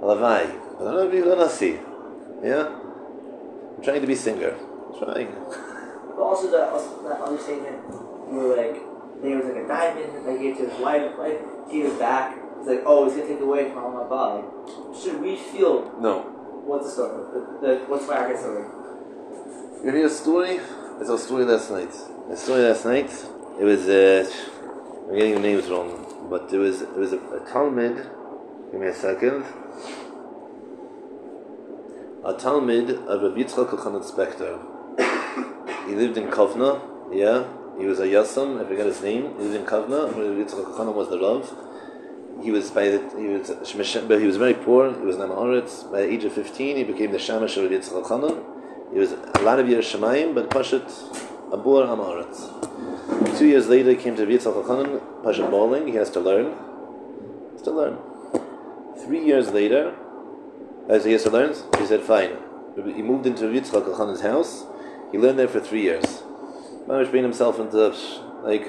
[0.00, 0.78] Alavai.
[0.78, 1.80] But I'm not Rabbi Nasi.
[2.42, 2.68] Yeah?
[3.76, 4.54] I'm trying to be singer.
[4.54, 5.28] I'm trying.
[5.34, 7.76] But also the also that other statement
[8.32, 8.80] where like
[9.22, 11.40] there was like a diamond that he gave to his wife, wife
[11.70, 12.38] gave it back.
[12.64, 14.42] It's like, oh, it's gonna take away from my body.
[14.98, 16.20] Should we feel No.
[16.64, 17.24] what's the story?
[17.34, 18.64] The, the, what's my argument story?
[19.84, 20.60] You hear a story?
[20.98, 21.92] I saw a story last night.
[22.30, 23.10] A story last night.
[23.60, 24.24] It was uh,
[25.10, 25.90] I'm getting the names wrong,
[26.30, 27.96] but it was it was a, a Talmud.
[28.72, 29.44] Give me a second.
[32.24, 34.56] A Talmud of Rabbi Yitzchak Elchanan Spector.
[35.86, 36.80] He lived in Kovna.
[37.12, 37.44] Yeah,
[37.78, 38.64] he was a Yasam.
[38.64, 39.34] I forget his name.
[39.36, 40.06] He lived in Kovna.
[40.08, 41.44] Rabbi Yitzchak Elchanan was the Rav.
[42.42, 43.50] He was by the, he was
[44.06, 44.92] but he was very poor.
[44.92, 45.90] He was Namaharetz.
[45.90, 48.44] By the age of fifteen, he became the Shamash of Yitzchak Elchanan.
[48.92, 50.86] He was a lot of years Shemayim, but Pashat
[51.50, 53.38] Abur Amaretz.
[53.38, 55.86] Two years later, he came to Yitzchak Elchanan, Pashat bowling.
[55.88, 56.54] He has to learn.
[57.50, 57.98] He has to learn.
[59.04, 59.94] Three years later,
[60.88, 62.36] as he has to learn, he said, "Fine."
[62.76, 64.66] He moved into Yitzchak Elchanan's house.
[65.12, 66.24] He learned there for three years.
[66.88, 67.94] Mamish bring himself into
[68.42, 68.68] like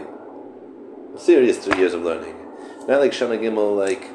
[1.17, 2.44] serious three years of learning.
[2.87, 4.11] Not like Shana Gimel, like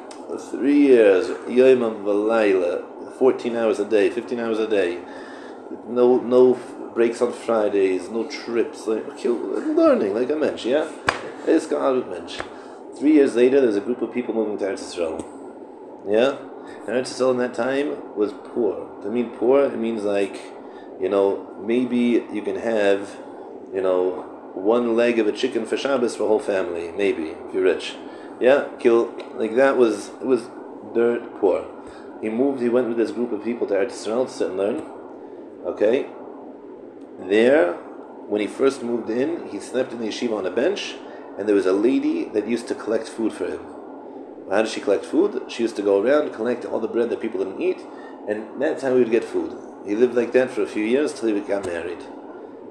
[0.49, 4.99] three years, Yom and Valayla, 14 hours a day, 15 hours a day.
[5.87, 6.53] No no
[6.93, 10.91] breaks on Fridays, no trips, like learning, like I mentioned, yeah?
[11.45, 12.39] It's God mensch.
[12.97, 15.25] Three years later, there's a group of people moving to Eretz Yisrael.
[16.07, 16.37] Yeah?
[16.87, 19.01] And Eretz Yisrael in that time was poor.
[19.01, 20.39] To mean poor, it means like,
[20.99, 23.17] you know, maybe you can have,
[23.73, 27.53] you know, one leg of a chicken for Shabbos for a whole family, maybe, if
[27.53, 27.95] you're rich.
[28.41, 30.49] Yeah, kill like that was it was
[30.95, 31.63] dirt poor.
[32.21, 32.59] He moved.
[32.61, 34.83] He went with this group of people to Eretz Yisrael to sit and learn.
[35.65, 36.07] Okay,
[37.19, 37.73] there,
[38.27, 40.95] when he first moved in, he slept in the yeshiva on a bench,
[41.37, 43.61] and there was a lady that used to collect food for him.
[44.49, 45.43] How did she collect food?
[45.47, 47.79] She used to go around, collect all the bread that people didn't eat,
[48.27, 49.55] and that's how he would get food.
[49.85, 52.03] He lived like that for a few years till he got married.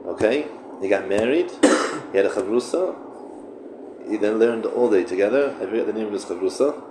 [0.05, 0.49] Okay?
[0.83, 1.51] He got married,
[2.11, 3.10] he had a chavrusa,
[4.11, 5.55] he then learned all day together.
[5.61, 6.83] I forget the name of his chavrusa.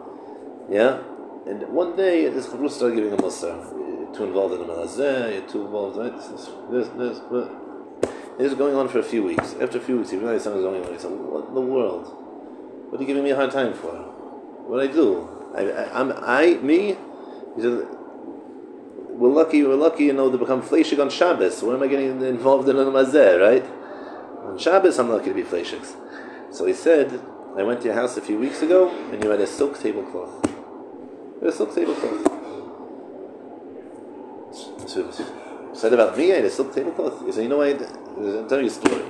[0.70, 1.02] Yeah?
[1.46, 3.58] And one day, this chavrusa started giving him mussar.
[4.00, 6.16] You're too involved in the malazeh, you're too involved, right?
[6.16, 7.50] This, this, this,
[8.40, 9.54] it was going on for a few weeks.
[9.60, 10.94] After a few weeks, he realized something was going on.
[10.94, 12.08] He said, What in the world?
[12.90, 13.92] What are you giving me a hard time for?
[13.92, 15.28] What I do?
[15.54, 16.96] I, I, I'm, I, me?
[17.56, 17.86] He said,
[19.10, 21.62] We're lucky, we're lucky, you know, to become fleshig on Shabbos.
[21.62, 23.66] When am I getting involved in a mazeh, right?
[24.46, 25.86] On Shabbos, I'm lucky to be fleshig.
[26.52, 27.22] So he said,
[27.58, 30.46] I went to your house a few weeks ago, and you had a silk tablecloth.
[31.42, 32.26] A silk tablecloth.
[34.88, 35.12] So,
[35.72, 37.26] he said about me, I had a silk tablecloth.
[37.26, 39.04] He said, you know, I I'll uh, tell you a story.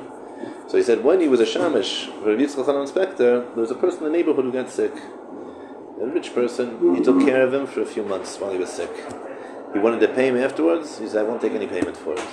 [0.67, 4.05] So he said, when he was a shamish for Yitzchak inspector, there was a person
[4.05, 4.93] in the neighborhood who got sick.
[6.01, 6.95] A rich person.
[6.95, 8.91] He took care of him for a few months while he was sick.
[9.73, 10.99] He wanted to pay him afterwards.
[10.99, 12.27] He said, I won't take any payment for it.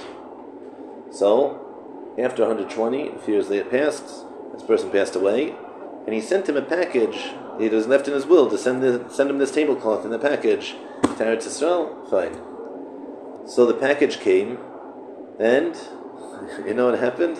[1.11, 5.55] So, after 120, a few years later passed, this person passed away,
[6.05, 7.33] and he sent him a package.
[7.61, 10.19] It was left in his will to send, the, send him this tablecloth in the
[10.19, 10.75] package.
[11.03, 12.35] To Eretz fine.
[13.49, 14.59] So the package came,
[15.39, 15.75] and
[16.67, 17.39] you know what happened?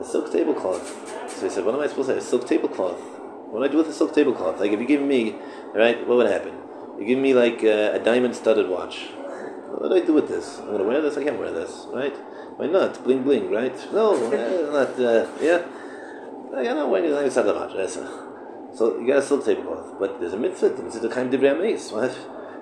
[0.00, 1.30] A silk tablecloth.
[1.30, 2.22] So he said, What am I supposed to have?
[2.22, 3.00] A silk tablecloth.
[3.50, 4.58] What do I do with a silk tablecloth?
[4.58, 5.36] Like, if you give me,
[5.74, 6.54] right, what would happen?
[6.98, 9.10] You give me like a, a diamond studded watch.
[9.78, 10.58] What do I do with this?
[10.60, 11.16] I'm to wear this?
[11.16, 12.14] I can't wear this, right?
[12.56, 13.02] Why not?
[13.02, 13.74] Bling bling, right?
[13.92, 15.64] No, uh, not, uh, yeah?
[16.56, 17.72] I'm not wearing a diamond studded watch.
[18.76, 19.98] So you got a silk tablecloth.
[19.98, 22.12] But there's a mitzvah, the mitzvah kaim divrei What?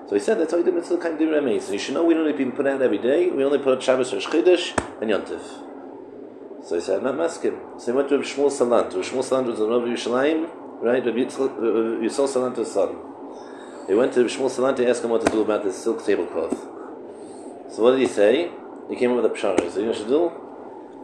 [0.09, 1.65] So he said that's how he did mitzvah kind of remes.
[1.65, 3.29] And you should know we don't even put out every day.
[3.29, 5.43] We only put out Shabbos or Shchidish and Yontif.
[6.65, 7.59] So he said, I'm not masking.
[7.77, 8.93] So he went to Shmuel Salant.
[8.93, 10.49] Shmuel Salant was a Rabbi Yerushalayim,
[10.81, 11.05] right?
[11.05, 12.95] Rabbi Yisrael Salanta's son.
[13.87, 16.57] He went to Shmuel Salant to ask him what to do about this silk tablecloth.
[17.73, 18.49] So what did he say?
[18.89, 19.71] He came up with a pshara.
[19.71, 20.31] Said, you should do?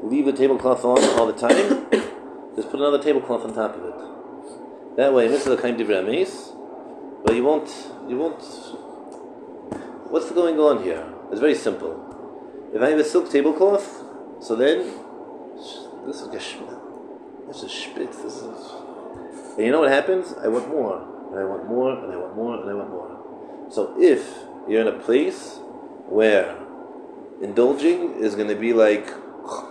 [0.03, 1.87] Leave the tablecloth on all the time.
[2.55, 4.97] Just put another tablecloth on top of it.
[4.97, 6.45] That way, mitzvah of divrei
[7.25, 7.69] but you won't,
[8.07, 8.41] you won't
[10.09, 11.05] what's going on here?
[11.31, 12.71] It's very simple.
[12.73, 14.03] If I have a silk tablecloth,
[14.41, 14.79] so then
[16.05, 16.79] this is geschmack.
[17.47, 18.17] This is spitz.
[18.17, 18.71] This is.
[19.57, 20.33] And you know what happens?
[20.43, 20.97] I want more,
[21.31, 23.67] and I want more, and I want more, and I want more.
[23.69, 25.59] So if you're in a place
[26.07, 26.57] where
[27.41, 29.11] indulging is going to be like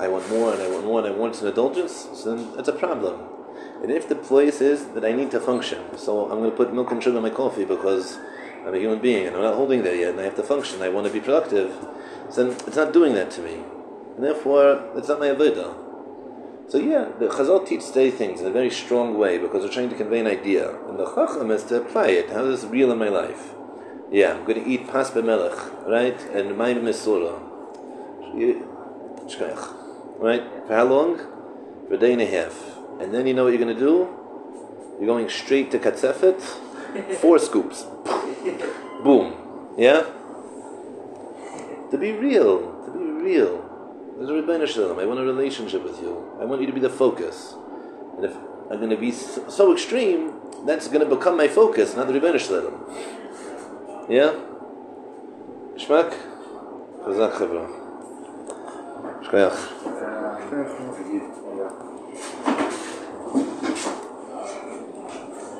[0.00, 2.68] I want more, and I want more, and I want an indulgence, so then it's
[2.68, 3.20] a problem.
[3.82, 6.74] And if the place is that I need to function, so I'm going to put
[6.74, 8.18] milk and sugar in my coffee because
[8.66, 10.82] I'm a human being and I'm not holding there yet and I have to function,
[10.82, 11.72] I want to be productive,
[12.34, 13.62] then it's not doing that to me.
[14.16, 15.86] And therefore, it's not my avodah.
[16.68, 19.90] So yeah, the Chazal teach stay things in a very strong way because they're trying
[19.90, 20.76] to convey an idea.
[20.86, 22.30] And the Chacham is to apply it.
[22.30, 23.54] How is this real in my life?
[24.10, 26.20] Yeah, I'm going to eat pas melech, right?
[26.32, 26.58] And
[28.38, 30.18] mesura.
[30.18, 30.42] Right?
[30.66, 31.18] For how long?
[31.88, 32.76] For a day and a half.
[33.00, 34.08] And then you know what you're going to do?
[34.98, 36.40] You're going straight to katzefet,
[37.20, 37.84] four scoops.
[39.04, 39.74] Boom.
[39.78, 40.02] Yeah?
[41.90, 42.58] To be real.
[42.84, 43.64] To be real.
[44.16, 45.00] There's a Ribbono Shel Olam.
[45.00, 46.36] I want a relationship with you.
[46.40, 47.54] I want you to be the focus.
[48.16, 48.34] And if
[48.70, 50.32] I'm going to be so extreme,
[50.66, 52.84] that's going to become my focus, not the Rebbeinu Shalom.
[54.10, 54.34] Yeah?
[55.76, 56.18] Shmak?
[57.04, 57.77] Chazak Chavra.
[59.22, 59.72] אשכח.